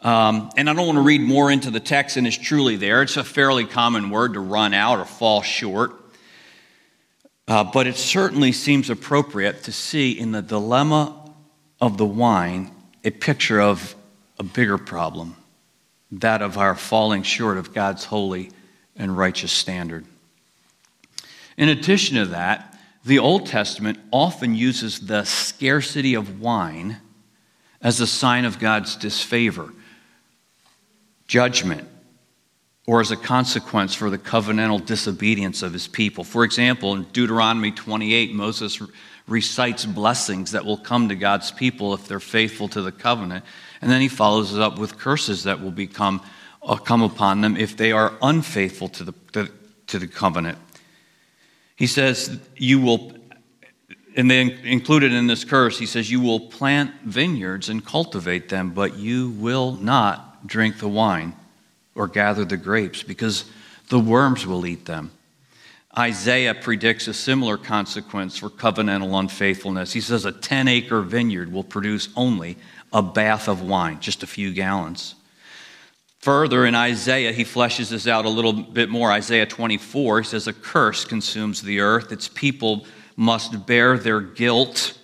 Um, 0.00 0.50
and 0.56 0.68
I 0.68 0.74
don't 0.74 0.86
want 0.86 0.96
to 0.96 1.02
read 1.02 1.20
more 1.20 1.50
into 1.50 1.70
the 1.70 1.80
text 1.80 2.16
than 2.16 2.26
is 2.26 2.36
truly 2.36 2.76
there. 2.76 3.02
It's 3.02 3.16
a 3.16 3.24
fairly 3.24 3.64
common 3.64 4.10
word 4.10 4.34
to 4.34 4.40
run 4.40 4.74
out 4.74 4.98
or 4.98 5.04
fall 5.04 5.42
short. 5.42 5.92
Uh, 7.48 7.64
but 7.64 7.86
it 7.86 7.96
certainly 7.96 8.52
seems 8.52 8.90
appropriate 8.90 9.62
to 9.64 9.72
see 9.72 10.12
in 10.12 10.32
the 10.32 10.42
dilemma 10.42 11.32
of 11.80 11.96
the 11.96 12.06
wine 12.06 12.72
a 13.04 13.10
picture 13.10 13.60
of 13.60 13.94
a 14.38 14.42
bigger 14.42 14.78
problem 14.78 15.36
that 16.12 16.42
of 16.42 16.56
our 16.56 16.74
falling 16.74 17.22
short 17.22 17.58
of 17.58 17.74
God's 17.74 18.04
holy 18.04 18.50
and 18.96 19.16
righteous 19.16 19.52
standard. 19.52 20.04
In 21.56 21.68
addition 21.68 22.16
to 22.16 22.26
that, 22.26 22.78
the 23.04 23.18
Old 23.18 23.46
Testament 23.46 23.98
often 24.10 24.54
uses 24.54 25.00
the 25.00 25.24
scarcity 25.24 26.14
of 26.14 26.40
wine 26.40 26.98
as 27.80 28.00
a 28.00 28.06
sign 28.06 28.44
of 28.44 28.58
God's 28.58 28.96
disfavor, 28.96 29.72
judgment, 31.28 31.86
or 32.86 33.00
as 33.00 33.10
a 33.10 33.16
consequence 33.16 33.94
for 33.94 34.10
the 34.10 34.18
covenantal 34.18 34.84
disobedience 34.84 35.62
of 35.62 35.72
his 35.72 35.88
people. 35.88 36.24
For 36.24 36.44
example, 36.44 36.94
in 36.94 37.04
Deuteronomy 37.12 37.72
28, 37.72 38.32
Moses 38.32 38.80
recites 39.26 39.84
blessings 39.84 40.52
that 40.52 40.64
will 40.64 40.76
come 40.76 41.08
to 41.08 41.14
God's 41.16 41.50
people 41.50 41.94
if 41.94 42.06
they're 42.06 42.20
faithful 42.20 42.68
to 42.68 42.82
the 42.82 42.92
covenant. 42.92 43.44
And 43.80 43.90
then 43.90 44.00
he 44.00 44.08
follows 44.08 44.54
it 44.54 44.60
up 44.60 44.78
with 44.78 44.98
curses 44.98 45.44
that 45.44 45.60
will 45.60 45.70
become 45.70 46.22
uh, 46.66 46.76
come 46.76 47.02
upon 47.02 47.40
them 47.40 47.56
if 47.56 47.76
they 47.76 47.92
are 47.92 48.12
unfaithful 48.22 48.88
to 48.88 49.04
the, 49.04 49.50
to, 49.86 49.98
the 49.98 50.06
covenant. 50.06 50.58
He 51.76 51.86
says, 51.86 52.40
You 52.56 52.80
will, 52.80 53.12
and 54.16 54.30
then 54.30 54.50
included 54.64 55.12
in 55.12 55.26
this 55.26 55.44
curse, 55.44 55.78
he 55.78 55.86
says, 55.86 56.10
You 56.10 56.20
will 56.20 56.40
plant 56.40 56.92
vineyards 57.04 57.68
and 57.68 57.84
cultivate 57.84 58.48
them, 58.48 58.70
but 58.70 58.96
you 58.96 59.30
will 59.30 59.72
not 59.72 60.46
drink 60.46 60.78
the 60.78 60.88
wine 60.88 61.34
or 61.94 62.08
gather 62.08 62.44
the 62.44 62.56
grapes 62.56 63.02
because 63.02 63.44
the 63.88 64.00
worms 64.00 64.46
will 64.46 64.66
eat 64.66 64.84
them. 64.86 65.12
Isaiah 65.98 66.54
predicts 66.54 67.08
a 67.08 67.14
similar 67.14 67.56
consequence 67.56 68.36
for 68.36 68.50
covenantal 68.50 69.18
unfaithfulness. 69.18 69.94
He 69.94 70.02
says 70.02 70.26
a 70.26 70.32
10 70.32 70.68
acre 70.68 71.00
vineyard 71.00 71.50
will 71.50 71.64
produce 71.64 72.10
only 72.16 72.58
a 72.96 73.02
bath 73.02 73.46
of 73.46 73.60
wine, 73.60 74.00
just 74.00 74.22
a 74.22 74.26
few 74.26 74.54
gallons. 74.54 75.16
Further, 76.20 76.64
in 76.64 76.74
Isaiah, 76.74 77.30
he 77.30 77.44
fleshes 77.44 77.90
this 77.90 78.08
out 78.08 78.24
a 78.24 78.30
little 78.30 78.54
bit 78.54 78.88
more. 78.88 79.12
Isaiah 79.12 79.44
24, 79.44 80.20
he 80.20 80.24
says, 80.24 80.48
A 80.48 80.54
curse 80.54 81.04
consumes 81.04 81.60
the 81.60 81.80
earth. 81.80 82.10
Its 82.10 82.26
people 82.26 82.86
must 83.14 83.66
bear 83.66 83.98
their 83.98 84.22
guilt. 84.22 84.98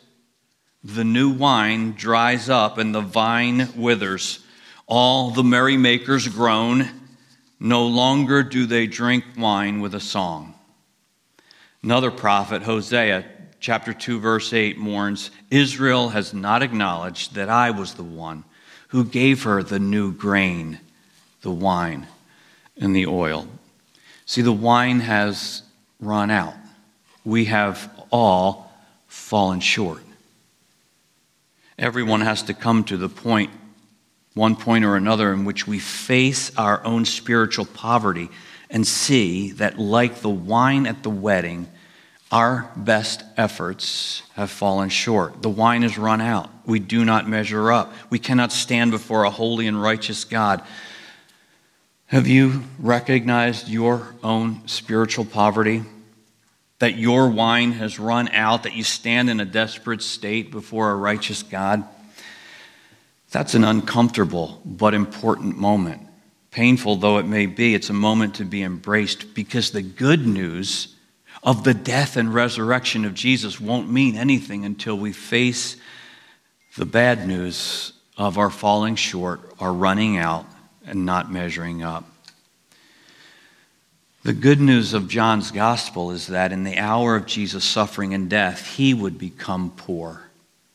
The 0.83 1.05
new 1.05 1.28
wine 1.33 1.92
dries 1.92 2.48
up 2.48 2.78
and 2.78 2.94
the 2.94 3.02
vine 3.02 3.68
withers. 3.76 4.38
All 4.87 5.31
the 5.31 5.44
merrymakers 5.44 6.26
groan. 6.28 6.88
No 7.61 7.87
longer 7.87 8.42
do 8.42 8.64
they 8.64 8.87
drink 8.87 9.24
wine 9.37 9.83
with 9.83 9.94
a 9.94 10.00
song. 10.00 10.55
Another 11.83 12.11
prophet, 12.11 12.62
Hosea, 12.62 13.26
chapter 13.62 13.94
2, 13.94 14.18
verse 14.18 14.53
8, 14.53 14.77
mourns 14.77 15.31
Israel 15.48 16.09
has 16.09 16.35
not 16.35 16.62
acknowledged 16.62 17.37
that 17.37 17.48
I 17.48 17.70
was 17.70 17.94
the 17.94 18.03
one 18.03 18.42
who 18.88 19.05
gave 19.05 19.44
her 19.44 19.62
the 19.62 19.79
new 19.79 20.12
grain, 20.12 20.81
the 21.42 21.53
wine, 21.53 22.09
and 22.77 22.94
the 22.94 23.07
oil. 23.07 23.46
See, 24.27 24.42
the 24.42 24.53
wine 24.53 24.98
has 25.01 25.62
run 26.01 26.31
out. 26.31 26.55
We 27.25 27.44
have 27.46 27.88
all 28.11 28.72
fallen 29.07 29.61
short. 29.61 30.03
Everyone 31.79 32.20
has 32.20 32.42
to 32.44 32.55
come 32.55 32.83
to 32.85 32.96
the 32.96 33.09
point, 33.09 33.51
one 34.35 34.57
point 34.57 34.85
or 34.85 34.96
another, 34.96 35.33
in 35.33 35.44
which 35.44 35.68
we 35.68 35.79
face 35.79 36.51
our 36.57 36.85
own 36.85 37.05
spiritual 37.05 37.66
poverty 37.66 38.29
and 38.68 38.85
see 38.85 39.53
that, 39.53 39.79
like 39.79 40.16
the 40.16 40.31
wine 40.31 40.87
at 40.87 41.05
the 41.05 41.11
wedding, 41.11 41.68
our 42.32 42.70
best 42.74 43.22
efforts 43.36 44.22
have 44.34 44.50
fallen 44.50 44.88
short. 44.88 45.42
The 45.42 45.50
wine 45.50 45.82
has 45.82 45.98
run 45.98 46.22
out. 46.22 46.50
We 46.64 46.80
do 46.80 47.04
not 47.04 47.28
measure 47.28 47.70
up. 47.70 47.92
We 48.08 48.18
cannot 48.18 48.52
stand 48.52 48.90
before 48.90 49.24
a 49.24 49.30
holy 49.30 49.66
and 49.66 49.80
righteous 49.80 50.24
God. 50.24 50.62
Have 52.06 52.26
you 52.26 52.64
recognized 52.78 53.68
your 53.68 54.14
own 54.22 54.66
spiritual 54.66 55.26
poverty? 55.26 55.82
That 56.78 56.96
your 56.96 57.28
wine 57.28 57.72
has 57.72 57.98
run 57.98 58.28
out, 58.30 58.62
that 58.62 58.74
you 58.74 58.82
stand 58.82 59.28
in 59.28 59.38
a 59.38 59.44
desperate 59.44 60.02
state 60.02 60.50
before 60.50 60.90
a 60.90 60.96
righteous 60.96 61.42
God? 61.42 61.84
That's 63.30 63.54
an 63.54 63.64
uncomfortable 63.64 64.60
but 64.64 64.94
important 64.94 65.58
moment. 65.58 66.00
Painful 66.50 66.96
though 66.96 67.18
it 67.18 67.26
may 67.26 67.44
be, 67.44 67.74
it's 67.74 67.90
a 67.90 67.94
moment 67.94 68.36
to 68.36 68.44
be 68.44 68.62
embraced 68.62 69.34
because 69.34 69.70
the 69.70 69.82
good 69.82 70.26
news 70.26 70.96
of 71.42 71.64
the 71.64 71.74
death 71.74 72.16
and 72.16 72.33
resurrection 72.33 73.05
of 73.05 73.14
Jesus 73.14 73.61
won't 73.61 73.90
mean 73.90 74.16
anything 74.16 74.64
until 74.64 74.96
we 74.96 75.12
face 75.12 75.76
the 76.76 76.87
bad 76.87 77.26
news 77.26 77.92
of 78.16 78.38
our 78.38 78.50
falling 78.50 78.96
short, 78.96 79.40
our 79.59 79.72
running 79.72 80.16
out, 80.16 80.46
and 80.87 81.05
not 81.05 81.33
measuring 81.33 81.83
up. 81.83 82.05
The 84.22 84.33
good 84.33 84.61
news 84.61 84.94
of 84.94 85.09
John's 85.09 85.50
gospel 85.50 86.12
is 86.12 86.28
that 86.28 86.52
in 86.52 86.62
the 86.62 86.78
hour 86.78 87.16
of 87.16 87.26
Jesus' 87.26 87.64
suffering 87.64 88.14
and 88.14 88.31
death, 88.31 88.76
he 88.76 88.94
would 88.94 89.18
become 89.18 89.72
poor 89.76 90.22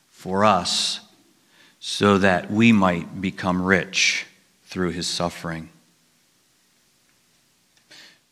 for 0.10 0.44
us 0.44 1.00
so 1.80 2.18
that 2.18 2.52
we 2.52 2.74
might 2.74 3.22
become 3.22 3.62
rich 3.62 4.26
through 4.66 4.90
his 4.92 5.08
suffering. 5.08 5.70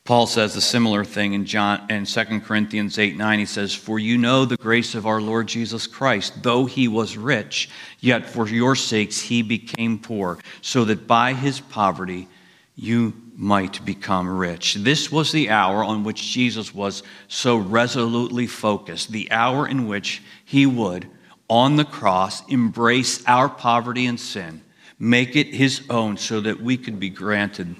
Paul 0.06 0.28
says 0.28 0.56
a 0.56 0.62
similar 0.62 1.04
thing 1.04 1.34
in 1.34 1.46
John 1.46 1.84
in 1.89 2.06
2 2.06 2.41
Corinthians 2.41 3.00
8 3.00 3.18
9. 3.18 3.39
He 3.39 3.46
says, 3.48 3.74
For 3.74 3.98
you 3.98 4.20
know 4.20 4.46
the 4.46 4.56
grace 4.56 4.94
of 4.94 5.08
our 5.08 5.20
Lord 5.20 5.48
Jesus 5.48 5.88
Christ, 5.88 6.44
though 6.44 6.65
he 6.65 6.88
was 6.88 7.18
rich, 7.18 7.72
yet 8.00 8.30
for 8.30 8.48
your 8.48 8.76
sakes 8.76 9.20
he 9.20 9.41
became 9.41 9.98
poor, 9.98 10.38
so 10.62 10.86
that 10.86 11.08
by 11.08 11.34
his 11.34 11.60
poverty 11.60 12.28
you 12.76 13.13
might 13.36 13.84
become 13.84 14.30
rich. 14.30 14.76
This 14.76 15.12
was 15.12 15.32
the 15.32 15.50
hour 15.50 15.84
on 15.84 16.04
which 16.04 16.22
Jesus 16.22 16.72
was 16.72 17.02
so 17.28 17.58
resolutely 17.58 18.46
focused, 18.46 19.12
the 19.12 19.32
hour 19.32 19.68
in 19.68 19.88
which 19.88 20.22
he 20.46 20.68
would, 20.68 21.10
on 21.50 21.78
the 21.78 21.84
cross, 21.84 22.48
embrace 22.48 23.26
our 23.26 23.50
poverty 23.50 24.06
and 24.06 24.20
sin, 24.20 24.62
make 25.00 25.36
it 25.36 25.48
his 25.48 25.82
own 25.89 26.15
so 26.15 26.41
that 26.41 26.62
we 26.62 26.78
could 26.78 27.00
be 27.00 27.10
granted 27.10 27.76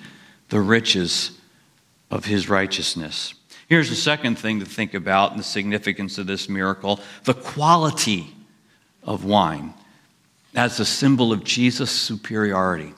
the 0.50 0.60
riches 0.60 1.40
of 2.12 2.26
his 2.26 2.50
righteousness. 2.50 3.34
Here's 3.68 3.90
the 3.90 3.96
second 3.96 4.38
thing 4.38 4.60
to 4.60 4.66
think 4.66 4.94
about 4.94 5.32
in 5.32 5.38
the 5.38 5.44
significance 5.44 6.18
of 6.18 6.28
this 6.28 6.48
miracle 6.48 7.00
the 7.24 7.34
quality 7.34 8.34
of 9.04 9.26
wine 9.26 9.74
as 10.56 10.80
a 10.80 10.86
symbol 10.86 11.32
of 11.32 11.44
Jesus' 11.44 11.92
superiority. 11.92 12.94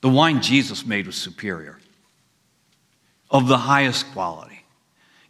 The 0.00 0.08
wine 0.08 0.42
Jesus 0.42 0.84
made 0.84 1.06
was 1.06 1.16
superior, 1.16 1.78
of 3.30 3.48
the 3.48 3.58
highest 3.58 4.10
quality. 4.12 4.64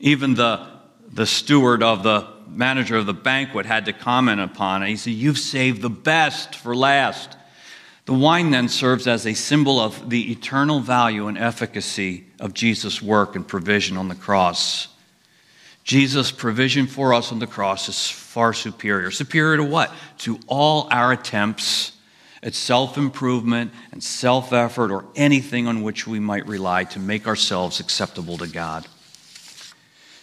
Even 0.01 0.35
the, 0.35 0.67
the 1.13 1.27
steward 1.27 1.83
of 1.83 2.03
the 2.03 2.27
manager 2.49 2.97
of 2.97 3.07
the 3.07 3.15
banquet 3.15 3.67
had 3.67 3.87
to 3.87 3.93
comment 3.93 4.41
upon 4.41 4.83
it. 4.83 4.89
He 4.89 4.97
said, 4.97 5.13
You've 5.13 5.39
saved 5.39 5.81
the 5.81 5.91
best 5.91 6.55
for 6.55 6.75
last. 6.75 7.37
The 8.07 8.13
wine 8.13 8.51
then 8.51 8.69
serves 8.69 9.07
as 9.07 9.27
a 9.27 9.35
symbol 9.35 9.81
of 9.81 10.11
the 10.11 10.31
eternal 10.31 10.81
value 10.81 11.27
and 11.27 11.39
efficacy 11.39 12.27
of 12.39 12.53
Jesus' 12.53 13.01
work 13.01 13.35
and 13.35 13.47
provision 13.49 13.97
on 13.97 14.09
the 14.09 14.15
cross. 14.15 14.89
Jesus' 15.85 16.31
provision 16.31 16.87
for 16.87 17.15
us 17.15 17.33
on 17.33 17.39
the 17.39 17.47
cross 17.47 17.89
is 17.89 18.11
far 18.11 18.53
superior. 18.53 19.11
Superior 19.11 19.59
to 19.59 19.65
what? 19.65 19.93
To 20.19 20.39
all 20.47 20.89
our 20.91 21.13
attempts 21.13 21.93
at 22.43 22.55
self 22.55 22.99
improvement 22.99 23.73
and 23.91 24.03
self 24.03 24.53
effort 24.53 24.91
or 24.91 25.07
anything 25.17 25.67
on 25.67 25.83
which 25.83 26.07
we 26.07 26.21
might 26.21 26.47
rely 26.47 26.85
to 26.85 26.99
make 26.99 27.27
ourselves 27.27 27.81
acceptable 27.81 28.37
to 28.39 28.47
God. 28.47 28.87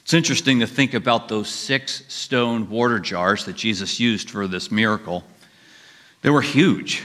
It's 0.03 0.13
interesting 0.13 0.59
to 0.59 0.67
think 0.67 0.93
about 0.93 1.29
those 1.29 1.49
six 1.49 2.03
stone 2.07 2.69
water 2.69 2.99
jars 2.99 3.45
that 3.45 3.55
Jesus 3.55 3.99
used 3.99 4.29
for 4.29 4.47
this 4.47 4.71
miracle. 4.71 5.23
They 6.21 6.29
were 6.29 6.41
huge. 6.41 7.03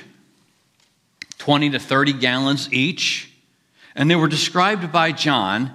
20 1.47 1.71
to 1.71 1.79
30 1.79 2.15
gallons 2.15 2.69
each. 2.73 3.31
And 3.95 4.11
they 4.11 4.17
were 4.17 4.27
described 4.27 4.91
by 4.91 5.13
John 5.13 5.71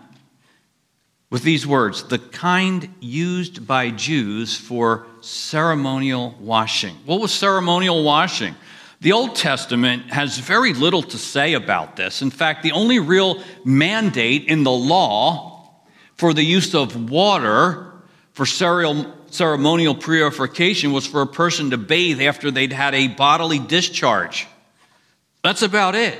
with 1.29 1.43
these 1.43 1.65
words 1.65 2.03
the 2.03 2.19
kind 2.19 2.93
used 2.99 3.65
by 3.65 3.89
Jews 3.89 4.57
for 4.57 5.07
ceremonial 5.21 6.35
washing. 6.41 6.93
What 7.05 7.21
was 7.21 7.31
ceremonial 7.31 8.03
washing? 8.03 8.53
The 8.99 9.13
Old 9.13 9.37
Testament 9.37 10.11
has 10.11 10.39
very 10.39 10.73
little 10.73 11.03
to 11.03 11.17
say 11.17 11.53
about 11.53 11.95
this. 11.95 12.21
In 12.21 12.31
fact, 12.31 12.63
the 12.63 12.73
only 12.73 12.99
real 12.99 13.41
mandate 13.63 14.47
in 14.47 14.63
the 14.63 14.71
law 14.71 15.69
for 16.15 16.33
the 16.33 16.43
use 16.43 16.75
of 16.75 17.09
water 17.09 17.93
for 18.33 18.45
ceremonial 18.45 19.95
purification 19.95 20.91
was 20.91 21.07
for 21.07 21.21
a 21.21 21.27
person 21.27 21.69
to 21.69 21.77
bathe 21.77 22.21
after 22.21 22.51
they'd 22.51 22.73
had 22.73 22.93
a 22.93 23.07
bodily 23.07 23.57
discharge. 23.57 24.47
That's 25.43 25.61
about 25.61 25.95
it. 25.95 26.19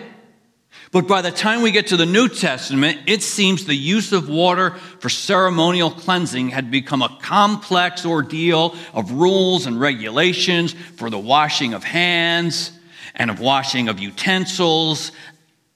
But 0.92 1.08
by 1.08 1.22
the 1.22 1.32
time 1.32 1.62
we 1.62 1.72
get 1.72 1.88
to 1.88 1.98
the 1.98 2.06
New 2.06 2.28
Testament, 2.28 3.00
it 3.08 3.24
seems 3.24 3.66
the 3.66 3.76
use 3.76 4.12
of 4.12 4.28
water 4.28 4.72
for 5.00 5.10
ceremonial 5.10 5.90
cleansing 5.90 6.50
had 6.50 6.70
become 6.70 7.02
a 7.02 7.18
complex 7.22 8.06
ordeal 8.06 8.76
of 8.94 9.12
rules 9.12 9.68
and 9.68 9.80
regulations 9.80 10.74
for 10.74 11.10
the 11.10 11.20
washing 11.20 11.74
of 11.74 11.84
hands 11.84 12.72
and 13.16 13.30
of 13.30 13.40
washing 13.40 13.88
of 13.88 14.00
utensils, 14.00 15.12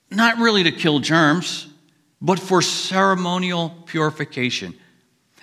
not 0.09 0.37
really 0.37 0.63
to 0.63 0.71
kill 0.71 0.99
germs, 0.99 1.67
but 2.21 2.39
for 2.39 2.61
ceremonial 2.61 3.69
purification. 3.85 4.73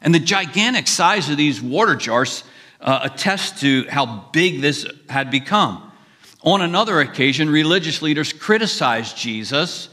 And 0.02 0.14
the 0.14 0.20
gigantic 0.20 0.86
size 0.86 1.30
of 1.30 1.36
these 1.36 1.62
water 1.62 1.94
jars 1.94 2.44
uh, 2.80 3.00
attest 3.04 3.60
to 3.60 3.84
how 3.88 4.28
big 4.32 4.60
this 4.60 4.86
had 5.08 5.30
become. 5.30 5.91
On 6.42 6.60
another 6.60 7.00
occasion, 7.00 7.48
religious 7.48 8.02
leaders 8.02 8.32
criticized 8.32 9.16
Jesus 9.16 9.88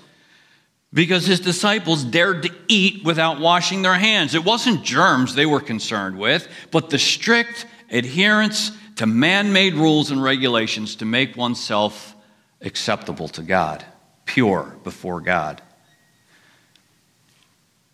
because 0.91 1.25
his 1.27 1.39
disciples 1.39 2.03
dared 2.03 2.43
to 2.43 2.51
eat 2.67 3.03
without 3.03 3.39
washing 3.39 3.83
their 3.83 3.95
hands. 3.95 4.33
It 4.33 4.43
wasn't 4.43 4.83
germs 4.83 5.35
they 5.35 5.45
were 5.45 5.59
concerned 5.59 6.17
with, 6.17 6.47
but 6.71 6.89
the 6.89 6.97
strict 6.97 7.67
adherence 7.91 8.71
to 8.95 9.05
man 9.05 9.53
made 9.53 9.75
rules 9.75 10.09
and 10.09 10.21
regulations 10.21 10.95
to 10.97 11.05
make 11.05 11.37
oneself 11.37 12.15
acceptable 12.61 13.27
to 13.29 13.43
God, 13.43 13.85
pure 14.25 14.75
before 14.83 15.21
God. 15.21 15.61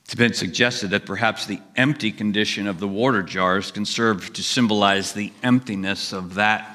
It's 0.06 0.16
been 0.16 0.34
suggested 0.34 0.92
that 0.92 1.06
perhaps 1.06 1.46
the 1.46 1.60
empty 1.76 2.12
condition 2.12 2.68
of 2.68 2.80
the 2.80 2.88
water 2.88 3.24
jars 3.24 3.72
can 3.72 3.86
serve 3.86 4.32
to 4.34 4.44
symbolize 4.44 5.14
the 5.14 5.34
emptiness 5.44 6.14
of 6.14 6.36
that 6.36 6.75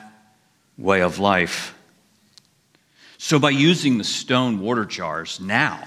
way 0.80 1.02
of 1.02 1.18
life. 1.18 1.74
So, 3.18 3.38
by 3.38 3.50
using 3.50 3.98
the 3.98 4.04
stone 4.04 4.60
water 4.60 4.86
jars 4.86 5.38
now 5.40 5.86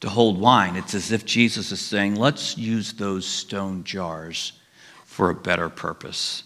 to 0.00 0.08
hold 0.08 0.40
wine, 0.40 0.76
it's 0.76 0.94
as 0.94 1.10
if 1.10 1.26
Jesus 1.26 1.72
is 1.72 1.80
saying, 1.80 2.14
let's 2.14 2.56
use 2.56 2.92
those 2.92 3.26
stone 3.26 3.82
jars 3.82 4.52
for 5.04 5.30
a 5.30 5.34
better 5.34 5.68
purpose. 5.68 6.44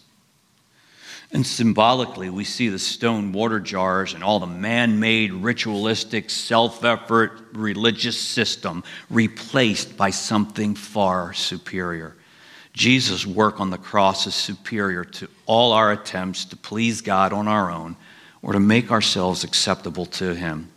And 1.30 1.46
symbolically, 1.46 2.30
we 2.30 2.44
see 2.44 2.68
the 2.68 2.78
stone 2.78 3.32
water 3.32 3.60
jars 3.60 4.12
and 4.14 4.24
all 4.24 4.38
the 4.38 4.46
man 4.46 4.98
made, 5.00 5.32
ritualistic, 5.32 6.30
self 6.30 6.84
effort 6.84 7.40
religious 7.52 8.18
system 8.18 8.84
replaced 9.10 9.96
by 9.96 10.10
something 10.10 10.74
far 10.74 11.32
superior. 11.32 12.16
Jesus' 12.72 13.26
work 13.26 13.60
on 13.60 13.70
the 13.70 13.78
cross 13.78 14.26
is 14.26 14.34
superior 14.34 15.04
to 15.04 15.28
all 15.46 15.72
our 15.72 15.92
attempts 15.92 16.44
to 16.46 16.56
please 16.56 17.00
God 17.02 17.32
on 17.32 17.46
our 17.48 17.70
own 17.70 17.96
or 18.42 18.52
to 18.52 18.60
make 18.60 18.90
ourselves 18.90 19.44
acceptable 19.44 20.06
to 20.06 20.34
Him. 20.34 20.70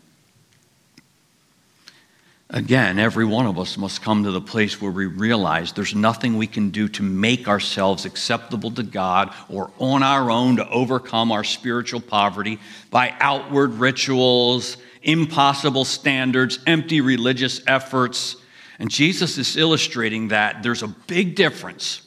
Again, 2.49 2.99
every 2.99 3.25
one 3.25 3.47
of 3.47 3.57
us 3.57 3.75
must 3.75 4.03
come 4.03 4.23
to 4.23 4.31
the 4.31 4.39
place 4.39 4.79
where 4.79 4.91
we 4.91 5.07
realize 5.07 5.73
there's 5.73 5.95
nothing 5.95 6.37
we 6.37 6.45
can 6.45 6.69
do 6.69 6.87
to 6.89 7.01
make 7.01 7.47
ourselves 7.47 8.05
acceptable 8.05 8.69
to 8.71 8.83
God 8.83 9.33
or 9.49 9.71
on 9.79 10.03
our 10.03 10.29
own 10.29 10.57
to 10.57 10.69
overcome 10.69 11.31
our 11.31 11.43
spiritual 11.43 12.01
poverty 12.01 12.59
by 12.91 13.15
outward 13.19 13.73
rituals, 13.73 14.77
impossible 15.01 15.85
standards, 15.85 16.59
empty 16.67 17.01
religious 17.01 17.61
efforts. 17.65 18.35
And 18.79 18.89
Jesus 18.89 19.37
is 19.37 19.57
illustrating 19.57 20.29
that 20.29 20.63
there's 20.63 20.83
a 20.83 20.87
big 20.87 21.35
difference 21.35 22.01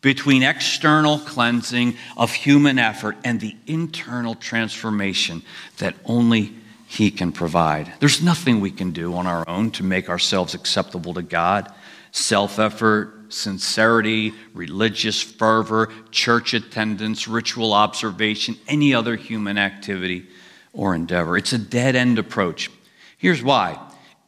between 0.00 0.42
external 0.42 1.18
cleansing 1.18 1.96
of 2.16 2.32
human 2.32 2.78
effort 2.78 3.16
and 3.24 3.40
the 3.40 3.54
internal 3.66 4.34
transformation 4.34 5.42
that 5.78 5.94
only 6.04 6.54
He 6.86 7.10
can 7.10 7.32
provide. 7.32 7.92
There's 8.00 8.22
nothing 8.22 8.60
we 8.60 8.70
can 8.70 8.92
do 8.92 9.14
on 9.14 9.26
our 9.26 9.48
own 9.48 9.70
to 9.72 9.82
make 9.82 10.08
ourselves 10.08 10.54
acceptable 10.54 11.14
to 11.14 11.22
God. 11.22 11.72
Self 12.12 12.58
effort, 12.58 13.32
sincerity, 13.32 14.34
religious 14.54 15.22
fervor, 15.22 15.92
church 16.10 16.54
attendance, 16.54 17.28
ritual 17.28 17.72
observation, 17.72 18.56
any 18.66 18.94
other 18.94 19.16
human 19.16 19.58
activity 19.58 20.26
or 20.72 20.94
endeavor. 20.94 21.36
It's 21.36 21.52
a 21.52 21.58
dead 21.58 21.94
end 21.94 22.18
approach. 22.18 22.70
Here's 23.18 23.42
why 23.42 23.78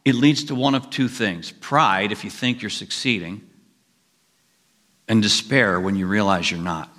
it 0.05 0.15
leads 0.15 0.45
to 0.45 0.55
one 0.55 0.75
of 0.75 0.89
two 0.89 1.07
things 1.07 1.51
pride, 1.51 2.11
if 2.11 2.23
you 2.23 2.29
think 2.29 2.61
you're 2.61 2.69
succeeding 2.69 3.41
and 5.07 5.21
despair 5.21 5.79
when 5.79 5.95
you 5.95 6.07
realize 6.07 6.49
you're 6.49 6.59
not. 6.59 6.89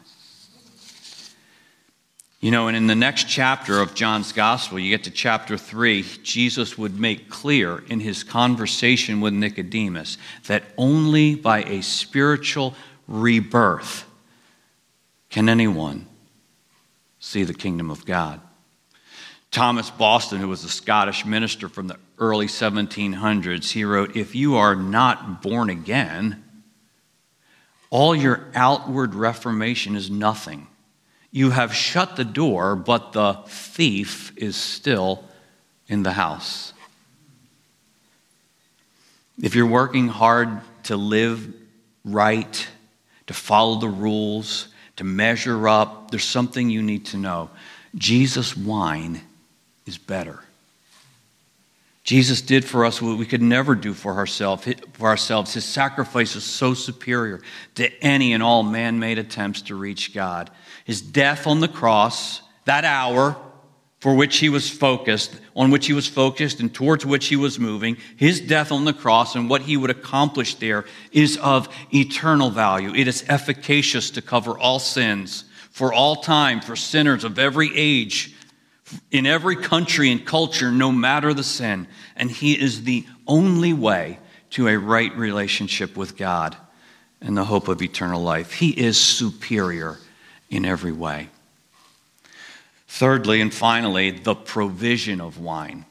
You 2.41 2.51
know, 2.51 2.69
and 2.69 2.77
in 2.77 2.87
the 2.87 2.95
next 2.95 3.27
chapter 3.27 3.81
of 3.81 3.95
John's 3.95 4.33
gospel, 4.33 4.79
you 4.79 4.91
get 4.91 5.05
to 5.05 5.11
chapter 5.11 5.57
3, 5.57 6.05
Jesus 6.23 6.77
would 6.77 7.01
make 7.01 7.31
clear 7.31 7.83
in 7.89 8.01
his 8.01 8.23
conversation 8.23 9.23
with 9.23 9.33
Nicodemus 9.33 10.19
that 10.47 10.63
only 10.77 11.37
by 11.37 11.63
a 11.63 11.83
spiritual 11.83 12.75
rebirth 13.09 14.05
can 15.31 15.49
anyone 15.49 16.07
see 17.19 17.45
the 17.45 17.55
kingdom 17.55 17.91
of 17.91 18.05
God. 18.05 18.43
Thomas 19.51 19.89
Boston, 19.89 20.39
who 20.39 20.49
was 20.49 20.65
a 20.65 20.69
Scottish 20.69 21.25
minister 21.25 21.71
from 21.71 21.87
the 21.87 21.99
early 22.19 22.47
1700s, 22.47 23.73
he 23.73 23.85
wrote, 23.85 24.17
If 24.17 24.35
you 24.35 24.57
are 24.57 24.77
not 24.77 25.43
born 25.43 25.71
again, 25.71 26.45
all 27.91 28.15
your 28.15 28.47
outward 28.55 29.15
reformation 29.15 29.97
is 29.97 30.11
nothing. 30.11 30.67
You 31.31 31.51
have 31.51 31.75
shut 31.75 32.17
the 32.17 32.25
door, 32.25 32.77
but 32.77 33.13
the 33.13 33.39
thief 33.47 34.33
is 34.37 34.57
still 34.57 35.25
in 35.89 36.03
the 36.03 36.13
house. 36.13 36.73
If 39.43 39.55
you're 39.55 39.67
working 39.67 40.09
hard 40.09 40.61
to 40.85 40.97
live 40.97 41.53
right, 42.05 42.69
to 43.27 43.35
follow 43.35 43.81
the 43.81 43.89
rules, 43.89 44.69
to 44.97 45.05
measure 45.05 45.69
up, 45.69 46.11
there's 46.11 46.25
something 46.25 46.71
you 46.71 46.83
need 46.83 47.07
to 47.07 47.17
know. 47.17 47.51
Jesus' 47.97 48.57
wine 48.57 49.23
is 49.87 49.99
better. 49.99 50.41
Jesus 52.05 52.43
did 52.43 52.67
for 52.67 52.85
us 52.85 53.01
what 53.01 53.17
we 53.17 53.25
could 53.25 53.41
never 53.41 53.75
do 53.75 53.95
for 53.95 54.13
ourselves. 54.13 54.69
For 54.93 55.09
ourselves. 55.09 55.55
His 55.55 55.65
sacrifice 55.65 56.37
is 56.37 56.45
so 56.45 56.75
superior 56.75 57.41
to 57.77 57.91
any 58.05 58.35
and 58.35 58.43
all 58.43 58.63
man 58.63 58.99
made 58.99 59.19
attempts 59.19 59.63
to 59.63 59.75
reach 59.75 60.15
God. 60.15 60.51
His 60.85 61.01
death 61.01 61.47
on 61.47 61.61
the 61.61 61.69
cross, 61.69 62.43
that 62.67 62.85
hour 62.85 63.37
for 64.01 64.15
which 64.15 64.37
he 64.37 64.51
was 64.51 64.69
focused, 64.69 65.35
on 65.57 65.71
which 65.71 65.87
he 65.87 65.95
was 65.95 66.07
focused 66.07 66.61
and 66.61 66.75
towards 66.75 67.07
which 67.07 67.29
he 67.29 67.37
was 67.37 67.59
moving, 67.59 67.97
his 68.17 68.39
death 68.39 68.71
on 68.71 68.85
the 68.85 68.93
cross 68.93 69.35
and 69.35 69.49
what 69.49 69.63
he 69.63 69.79
would 69.79 69.89
accomplish 69.89 70.57
there 70.57 70.85
is 71.11 71.39
of 71.39 71.75
eternal 71.95 72.51
value. 72.51 72.95
It 72.95 73.09
is 73.09 73.25
efficacious 73.29 74.11
to 74.11 74.21
cover 74.21 74.59
all 74.59 74.79
sins 74.79 75.45
for 75.71 75.91
all 75.91 76.17
time, 76.17 76.61
for 76.61 76.77
sinners 76.77 77.25
of 77.25 77.39
every 77.39 77.71
age 77.75 78.34
in 79.11 79.27
every 79.27 79.57
country 79.57 80.11
and 80.11 80.25
culture, 80.25 80.71
no 80.71 80.93
matter 80.93 81.33
the 81.33 81.45
sin. 81.45 81.87
And 82.17 82.31
He 82.31 82.59
is 82.59 82.85
the 82.85 83.07
only 83.27 83.73
way 83.73 84.19
to 84.51 84.69
a 84.69 84.79
right 84.79 85.15
relationship 85.17 85.97
with 85.97 86.17
God 86.17 86.57
and 87.21 87.37
the 87.37 87.45
hope 87.45 87.69
of 87.69 87.83
eternal 87.83 88.23
life. 88.23 88.53
He 88.53 88.71
is 88.71 89.01
superior 89.01 89.99
in 90.51 90.65
every 90.65 90.93
way. 90.93 91.29
Thirdly, 92.87 93.41
and 93.41 93.53
finally, 93.53 94.11
the 94.11 94.35
provision 94.35 95.21
of 95.21 95.39
wine 95.39 95.85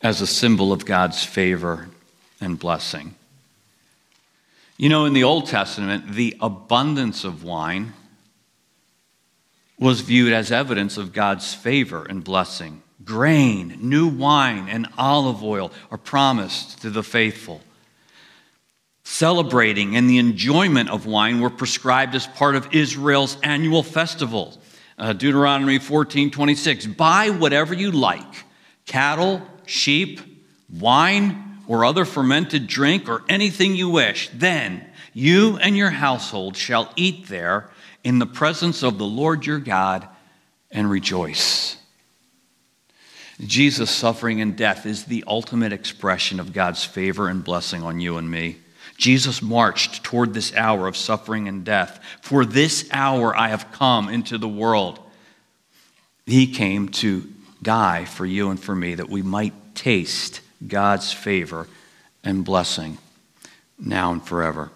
as 0.00 0.20
a 0.20 0.26
symbol 0.26 0.72
of 0.72 0.86
God's 0.86 1.24
favor 1.24 1.88
and 2.40 2.58
blessing. 2.58 3.14
You 4.76 4.88
know, 4.88 5.04
in 5.06 5.12
the 5.12 5.24
Old 5.24 5.46
Testament, 5.46 6.12
the 6.12 6.36
abundance 6.40 7.24
of 7.24 7.42
wine 7.42 7.94
was 9.78 10.00
viewed 10.00 10.32
as 10.32 10.50
evidence 10.50 10.96
of 10.96 11.12
God's 11.12 11.54
favor 11.54 12.04
and 12.04 12.24
blessing. 12.24 12.82
Grain, 13.04 13.78
new 13.80 14.08
wine, 14.08 14.68
and 14.68 14.88
olive 14.98 15.42
oil 15.42 15.70
are 15.90 15.98
promised 15.98 16.82
to 16.82 16.90
the 16.90 17.02
faithful. 17.02 17.60
Celebrating 19.04 19.96
and 19.96 20.10
the 20.10 20.18
enjoyment 20.18 20.90
of 20.90 21.06
wine 21.06 21.40
were 21.40 21.48
prescribed 21.48 22.14
as 22.14 22.26
part 22.26 22.54
of 22.54 22.74
Israel's 22.74 23.38
annual 23.42 23.82
festival. 23.82 24.60
Uh, 24.98 25.12
Deuteronomy 25.12 25.78
14 25.78 26.30
26. 26.30 26.86
Buy 26.86 27.30
whatever 27.30 27.72
you 27.72 27.90
like 27.90 28.44
cattle, 28.84 29.42
sheep, 29.64 30.20
wine, 30.70 31.58
or 31.66 31.84
other 31.84 32.04
fermented 32.04 32.66
drink, 32.66 33.08
or 33.08 33.22
anything 33.28 33.74
you 33.74 33.88
wish. 33.88 34.30
Then 34.34 34.84
you 35.12 35.56
and 35.58 35.76
your 35.76 35.90
household 35.90 36.56
shall 36.56 36.92
eat 36.96 37.28
there 37.28 37.70
in 38.04 38.18
the 38.18 38.26
presence 38.26 38.82
of 38.82 38.98
the 38.98 39.06
Lord 39.06 39.46
your 39.46 39.58
God 39.58 40.08
and 40.70 40.90
rejoice. 40.90 41.76
Jesus' 43.46 43.90
suffering 43.90 44.40
and 44.40 44.56
death 44.56 44.84
is 44.84 45.04
the 45.04 45.24
ultimate 45.26 45.72
expression 45.72 46.40
of 46.40 46.52
God's 46.52 46.84
favor 46.84 47.28
and 47.28 47.44
blessing 47.44 47.82
on 47.82 48.00
you 48.00 48.16
and 48.16 48.28
me. 48.28 48.56
Jesus 48.96 49.40
marched 49.40 50.02
toward 50.02 50.34
this 50.34 50.54
hour 50.54 50.88
of 50.88 50.96
suffering 50.96 51.46
and 51.46 51.64
death. 51.64 52.00
For 52.20 52.44
this 52.44 52.88
hour 52.90 53.34
I 53.36 53.48
have 53.48 53.70
come 53.70 54.08
into 54.08 54.38
the 54.38 54.48
world. 54.48 54.98
He 56.26 56.52
came 56.52 56.88
to 56.88 57.32
die 57.62 58.04
for 58.04 58.26
you 58.26 58.50
and 58.50 58.58
for 58.58 58.74
me 58.74 58.96
that 58.96 59.08
we 59.08 59.22
might 59.22 59.54
taste 59.76 60.40
God's 60.66 61.12
favor 61.12 61.68
and 62.24 62.44
blessing 62.44 62.98
now 63.78 64.12
and 64.12 64.22
forever. 64.22 64.70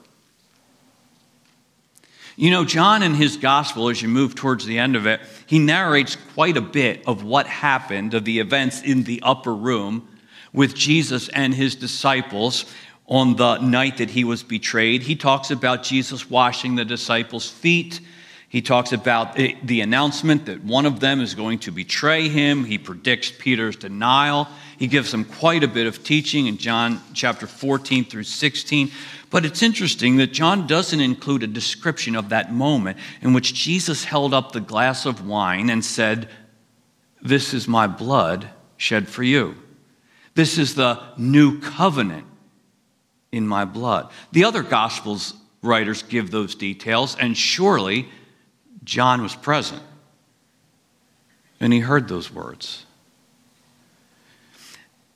You 2.37 2.51
know, 2.51 2.65
John 2.65 3.03
in 3.03 3.15
his 3.15 3.37
gospel, 3.37 3.91
as 3.91 4.01
you 4.01 4.09
move 4.09 4.35
towards 4.35 4.65
the 4.65 4.79
end 4.79 4.97
of 4.97 5.07
it, 5.07 5.21
he 5.47 5.59
narrates 5.59 6.17
quite 6.35 6.57
a 6.57 6.63
bit 6.63 7.07
of 7.07 7.23
what 7.23 7.47
happened, 7.47 8.15
of 8.15 8.25
the 8.25 8.39
events 8.39 8.81
in 8.83 9.03
the 9.03 9.21
upper 9.23 9.55
room 9.55 10.09
with 10.53 10.75
Jesus 10.75 11.29
and 11.29 11.55
his 11.55 11.75
disciples 11.75 12.65
on 13.07 13.37
the 13.37 13.59
night 13.59 13.99
that 13.99 14.11
he 14.11 14.25
was 14.25 14.43
betrayed. 14.43 15.03
He 15.03 15.17
talks 15.17 15.51
about 15.51 15.83
Jesus 15.83 16.31
washing 16.31 16.75
the 16.75 16.85
disciples' 16.85 17.51
feet. 17.51 18.01
He 18.49 18.63
talks 18.63 18.93
about 18.93 19.37
the 19.37 19.81
announcement 19.81 20.47
that 20.47 20.65
one 20.65 20.87
of 20.87 21.01
them 21.01 21.21
is 21.21 21.35
going 21.35 21.59
to 21.61 21.71
betray 21.71 22.29
him. 22.29 22.65
He 22.65 22.79
predicts 22.79 23.31
Peter's 23.31 23.77
denial. 23.77 24.49
He 24.79 24.87
gives 24.87 25.11
them 25.11 25.25
quite 25.25 25.63
a 25.63 25.69
bit 25.69 25.87
of 25.87 26.03
teaching 26.05 26.47
in 26.47 26.59
John 26.59 27.01
chapter 27.13 27.47
14 27.47 28.05
through 28.05 28.25
16. 28.25 28.91
But 29.33 29.45
it's 29.45 29.63
interesting 29.63 30.19
that 30.19 30.33
John 30.33 30.69
doesn't 30.69 31.01
include 31.01 31.43
a 31.43 31.49
description 31.49 32.15
of 32.15 32.29
that 32.29 32.53
moment 32.53 32.99
in 33.21 33.33
which 33.33 33.55
Jesus 33.55 34.05
held 34.05 34.33
up 34.33 34.53
the 34.53 34.61
glass 34.61 35.07
of 35.07 35.27
wine 35.27 35.71
and 35.71 35.85
said, 35.85 36.29
This 37.21 37.53
is 37.53 37.67
my 37.67 37.89
blood 37.89 38.49
shed 38.77 39.09
for 39.09 39.25
you. 39.25 39.57
This 40.35 40.59
is 40.59 40.77
the 40.77 41.03
new 41.17 41.59
covenant 41.61 42.27
in 43.33 43.49
my 43.49 43.65
blood. 43.65 44.11
The 44.31 44.45
other 44.45 44.63
Gospels 44.63 45.35
writers 45.63 46.05
give 46.05 46.31
those 46.31 46.55
details, 46.55 47.17
and 47.19 47.37
surely 47.37 48.09
John 48.85 49.23
was 49.23 49.35
present 49.35 49.83
and 51.63 51.73
he 51.73 51.79
heard 51.79 52.09
those 52.09 52.31
words. 52.31 52.85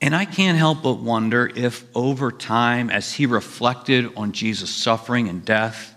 And 0.00 0.14
I 0.14 0.24
can't 0.24 0.59
help 0.59 0.82
but 0.82 0.98
wonder 0.98 1.50
if 1.54 1.85
over 1.94 2.30
time, 2.30 2.90
as 2.90 3.12
he 3.12 3.26
reflected 3.26 4.12
on 4.16 4.32
Jesus' 4.32 4.70
suffering 4.70 5.28
and 5.28 5.44
death, 5.44 5.94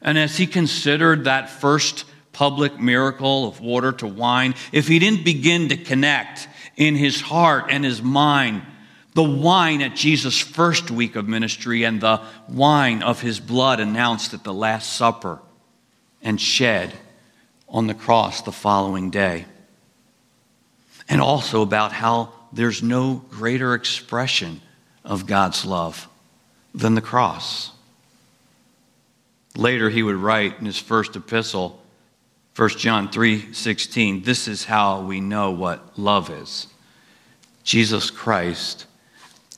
and 0.00 0.18
as 0.18 0.36
he 0.36 0.46
considered 0.46 1.24
that 1.24 1.50
first 1.50 2.04
public 2.32 2.80
miracle 2.80 3.46
of 3.46 3.60
water 3.60 3.92
to 3.92 4.06
wine, 4.06 4.54
if 4.72 4.88
he 4.88 4.98
didn't 4.98 5.24
begin 5.24 5.68
to 5.68 5.76
connect 5.76 6.48
in 6.76 6.96
his 6.96 7.20
heart 7.20 7.66
and 7.68 7.84
his 7.84 8.02
mind 8.02 8.62
the 9.14 9.22
wine 9.22 9.82
at 9.82 9.94
Jesus' 9.94 10.38
first 10.38 10.90
week 10.90 11.16
of 11.16 11.28
ministry 11.28 11.84
and 11.84 12.00
the 12.00 12.22
wine 12.48 13.02
of 13.02 13.20
his 13.20 13.40
blood 13.40 13.78
announced 13.78 14.32
at 14.32 14.42
the 14.42 14.54
Last 14.54 14.94
Supper 14.94 15.38
and 16.22 16.40
shed 16.40 16.94
on 17.68 17.86
the 17.86 17.94
cross 17.94 18.42
the 18.42 18.52
following 18.52 19.10
day. 19.10 19.44
And 21.08 21.20
also 21.20 21.60
about 21.60 21.92
how 21.92 22.32
there's 22.52 22.82
no 22.82 23.24
greater 23.30 23.74
expression 23.74 24.60
of 25.04 25.26
God's 25.26 25.64
love 25.64 26.08
than 26.74 26.94
the 26.94 27.00
cross. 27.00 27.70
Later 29.56 29.90
he 29.90 30.02
would 30.02 30.16
write 30.16 30.58
in 30.58 30.66
his 30.66 30.78
first 30.78 31.16
epistle, 31.16 31.82
1 32.54 32.78
John 32.78 33.08
3:16, 33.08 34.22
this 34.24 34.46
is 34.46 34.64
how 34.64 35.00
we 35.00 35.20
know 35.20 35.50
what 35.50 35.98
love 35.98 36.30
is. 36.30 36.66
Jesus 37.64 38.10
Christ 38.10 38.86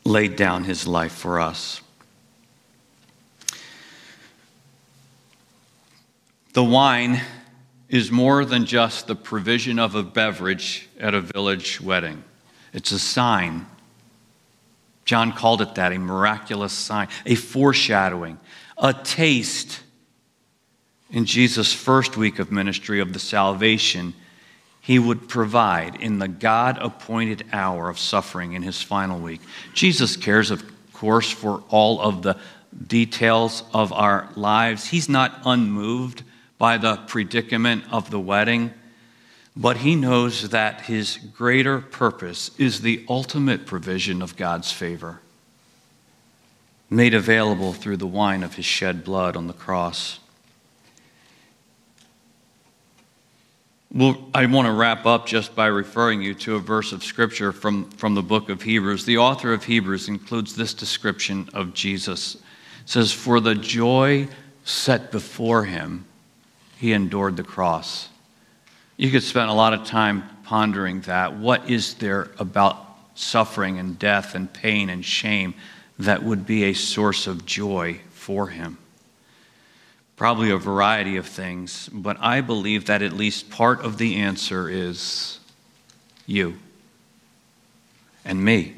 laid 0.05 0.37
down 0.37 0.65
his 0.65 0.87
life 0.87 1.13
for 1.13 1.41
us. 1.41 1.81
The 6.53 6.63
wine 6.63 7.21
is 7.89 8.13
more 8.13 8.45
than 8.45 8.65
just 8.65 9.07
the 9.07 9.17
provision 9.17 9.79
of 9.79 9.95
a 9.95 10.03
beverage 10.03 10.89
at 11.01 11.15
a 11.15 11.21
village 11.21 11.81
wedding. 11.81 12.23
It's 12.75 12.93
a 12.93 12.99
sign. 12.99 13.67
John 15.05 15.33
called 15.33 15.63
it 15.63 15.77
that 15.77 15.93
a 15.93 15.99
miraculous 15.99 16.73
sign, 16.73 17.09
a 17.25 17.37
foreshadowing, 17.37 18.39
a 18.77 18.93
taste 18.93 19.81
in 21.11 21.25
Jesus' 21.25 21.73
first 21.73 22.17
week 22.17 22.39
of 22.39 22.51
ministry 22.51 23.01
of 23.01 23.13
the 23.13 23.19
salvation 23.19 24.15
he 24.81 24.99
would 24.99 25.29
provide 25.29 25.97
in 25.97 26.19
the 26.19 26.29
God 26.29 26.77
appointed 26.79 27.47
hour 27.53 27.89
of 27.89 27.99
suffering 27.99 28.53
in 28.53 28.63
his 28.63 28.83
final 28.83 29.19
week. 29.19 29.41
Jesus 29.73 30.17
cares, 30.17 30.51
of 30.51 30.63
course, 30.93 31.31
for 31.31 31.63
all 31.71 32.01
of 32.01 32.23
the 32.23 32.37
details 32.87 33.63
of 33.73 33.93
our 33.93 34.29
lives. 34.35 34.87
He's 34.87 35.09
not 35.09 35.41
unmoved 35.45 36.23
by 36.59 36.79
the 36.79 36.97
predicament 36.97 37.85
of 37.93 38.11
the 38.11 38.21
wedding 38.21 38.75
but 39.57 39.79
he 39.79 39.95
knows 39.95 40.49
that 40.51 40.83
his 40.83 41.17
greater 41.17 41.81
purpose 41.81 42.51
is 42.59 42.81
the 42.81 43.05
ultimate 43.09 43.67
provision 43.67 44.21
of 44.21 44.37
God's 44.37 44.73
favor, 44.73 45.21
made 46.91 47.15
available 47.15 47.73
through 47.73 47.99
the 47.99 48.07
wine 48.07 48.43
of 48.43 48.55
his 48.55 48.65
shed 48.65 49.05
blood 49.05 49.37
on 49.37 49.47
the 49.47 49.53
cross. 49.53 50.19
Well, 53.93 54.29
I 54.35 54.45
want 54.47 54.67
to 54.67 54.73
wrap 54.73 55.07
up 55.07 55.25
just 55.25 55.55
by 55.55 55.67
referring 55.67 56.21
you 56.21 56.35
to 56.35 56.57
a 56.57 56.59
verse 56.59 56.91
of 56.91 57.05
Scripture 57.05 57.53
from, 57.53 57.89
from 57.91 58.17
the 58.17 58.23
book 58.23 58.49
of 58.49 58.61
Hebrews. 58.61 59.05
The 59.05 59.19
author 59.19 59.53
of 59.53 59.63
Hebrews 59.63 60.09
includes 60.09 60.57
this 60.57 60.75
description 60.75 61.49
of 61.55 61.75
Jesus. 61.75 62.35
It 62.35 62.41
says, 62.87 63.13
For 63.13 63.39
the 63.39 63.55
joy 63.55 64.27
set 64.65 65.13
before 65.13 65.67
him, 65.67 66.07
he 66.77 66.93
endured 66.93 67.37
the 67.37 67.45
cross 67.45 68.09
you 68.97 69.11
could 69.11 69.23
spend 69.23 69.51
a 69.51 69.55
lot 69.55 69.75
of 69.75 69.85
time 69.85 70.25
pondering 70.45 71.01
that. 71.03 71.37
What 71.37 71.69
is 71.71 71.95
there 71.95 72.31
about 72.39 72.85
suffering 73.15 73.79
and 73.79 73.99
death 73.99 74.35
and 74.35 74.53
pain 74.53 74.91
and 74.91 75.05
shame 75.05 75.55
that 75.99 76.23
would 76.23 76.45
be 76.47 76.65
a 76.65 76.73
source 76.73 77.27
of 77.27 77.47
joy 77.47 78.01
for 78.11 78.49
him. 78.49 78.79
Probably 80.17 80.51
a 80.51 80.57
variety 80.57 81.17
of 81.17 81.27
things, 81.27 81.89
but 81.93 82.17
I 82.21 82.41
believe 82.41 82.87
that 82.87 83.03
at 83.03 83.13
least 83.13 83.51
part 83.51 83.81
of 83.81 83.99
the 83.99 84.17
answer 84.17 84.69
is 84.69 85.39
you 86.27 86.59
and 88.25 88.45
me. 88.45 88.75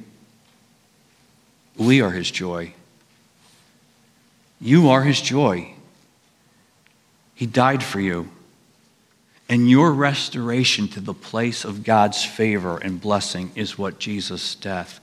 We 1.77 2.01
are 2.01 2.11
his 2.11 2.31
joy. 2.31 2.73
You 4.61 4.89
are 4.89 5.03
his 5.03 5.21
joy. 5.21 5.75
He 7.35 7.47
died 7.47 7.83
for 7.83 8.01
you. 8.01 8.31
And 9.49 9.71
your 9.71 9.93
restoration 9.93 10.89
to 10.89 11.01
the 11.01 11.15
place 11.15 11.65
of 11.65 11.85
God's 11.85 12.25
favor 12.25 12.79
and 12.79 13.01
blessing 13.01 13.53
is 13.55 13.79
what 13.79 13.99
Jesus' 13.99 14.55
death 14.57 14.99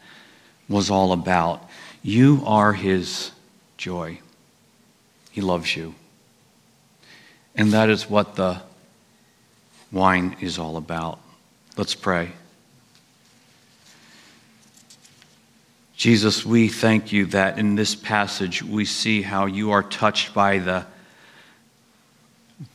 was 0.68 0.89
all 0.89 1.14
about. 1.14 1.70
You 2.02 2.44
are 2.46 2.74
his 2.74 3.32
joy. 3.78 4.20
He 5.32 5.41
loves 5.41 5.76
you. 5.76 5.96
And 7.56 7.72
that 7.72 7.89
is 7.89 8.10
what 8.10 8.36
the 8.36 8.62
wine 9.91 10.36
is 10.41 10.58
all 10.58 10.76
about. 10.76 11.20
Let's 11.78 11.96
pray. 11.96 12.32
Jesus, 15.96 16.46
we 16.46 16.68
thank 16.68 17.14
you 17.14 17.28
that 17.28 17.58
in 17.58 17.76
this 17.76 17.96
passage 17.96 18.62
we 18.62 18.84
see 18.84 19.22
how 19.22 19.46
you 19.46 19.72
are 19.72 19.84
touched 19.84 20.34
by 20.34 20.60
the 20.60 20.86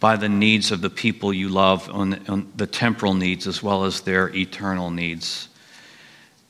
by 0.00 0.16
the 0.16 0.28
needs 0.28 0.70
of 0.70 0.80
the 0.80 0.90
people 0.90 1.32
you 1.32 1.48
love, 1.48 1.88
on, 1.90 2.26
on 2.28 2.52
the 2.56 2.66
temporal 2.66 3.14
needs 3.14 3.46
as 3.46 3.62
well 3.62 3.84
as 3.84 4.00
their 4.00 4.34
eternal 4.34 4.90
needs. 4.90 5.48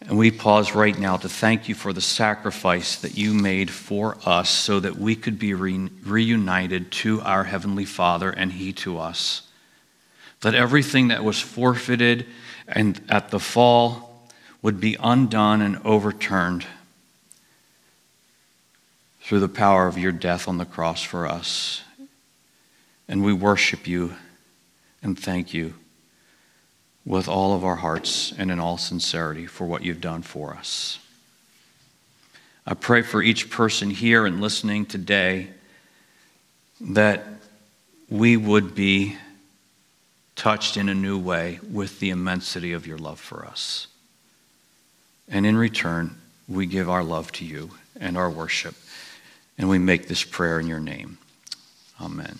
And 0.01 0.17
we 0.17 0.31
pause 0.31 0.75
right 0.75 0.99
now 0.99 1.17
to 1.19 1.29
thank 1.29 1.69
you 1.69 1.75
for 1.75 1.93
the 1.93 2.01
sacrifice 2.01 2.97
that 2.97 3.19
you 3.19 3.35
made 3.35 3.71
for 3.71 4.17
us 4.25 4.49
so 4.49 4.81
that 4.81 4.97
we 4.97 5.15
could 5.15 5.39
be 5.39 5.55
re- 5.55 5.91
reunited 6.05 6.91
to 6.93 7.21
our 7.23 7.45
Heavenly 7.45 7.85
Father 7.85 8.31
and 8.31 8.53
He 8.53 8.73
to 8.75 8.99
us. 8.99 9.43
That 10.41 10.55
everything 10.55 11.09
that 11.09 11.25
was 11.25 11.41
forfeited 11.41 12.27
and 12.67 13.01
at 13.09 13.31
the 13.31 13.41
fall 13.41 14.29
would 14.63 14.81
be 14.81 14.97
undone 15.01 15.61
and 15.61 15.79
overturned 15.85 16.67
through 19.21 19.41
the 19.41 19.49
power 19.49 19.87
of 19.87 19.99
your 19.99 20.13
death 20.13 20.49
on 20.49 20.59
the 20.59 20.65
cross 20.65 21.03
for 21.03 21.27
us. 21.27 21.83
And 23.09 23.25
we 23.25 23.33
worship 23.33 23.87
you 23.87 24.15
and 25.03 25.19
thank 25.19 25.55
you 25.55 25.75
with 27.05 27.29
all 27.29 27.55
of 27.55 27.65
our 27.65 27.77
hearts 27.77 28.33
and 28.37 28.51
in 28.51 28.61
all 28.61 28.77
sincerity 28.77 29.47
for 29.47 29.67
what 29.67 29.83
you've 29.83 30.01
done 30.01 30.23
for 30.23 30.55
us. 30.55 30.99
I 32.67 32.75
pray 32.75 33.01
for 33.01 33.23
each 33.23 33.49
person 33.49 33.89
here 33.89 34.27
and 34.27 34.43
listening 34.43 34.85
today 34.85 35.49
that 36.81 37.25
we 38.11 38.37
would 38.37 38.75
be 38.75 39.17
touched 40.37 40.77
in 40.77 40.89
a 40.89 40.95
new 40.95 41.19
way 41.19 41.61
with 41.71 41.99
the 41.99 42.11
immensity 42.11 42.73
of 42.73 42.87
your 42.87 42.99
love 42.99 43.19
for 43.19 43.47
us. 43.47 43.87
And 45.29 45.47
in 45.47 45.57
return, 45.57 46.17
we 46.47 46.67
give 46.67 46.89
our 46.89 47.03
love 47.03 47.33
to 47.33 47.45
you 47.45 47.71
and 47.99 48.17
our 48.17 48.31
worship. 48.31 48.75
And 49.57 49.69
we 49.69 49.79
make 49.79 50.07
this 50.07 50.23
prayer 50.23 50.61
in 50.61 50.67
your 50.67 50.79
name. 50.79 51.19
Amen. 52.01 52.39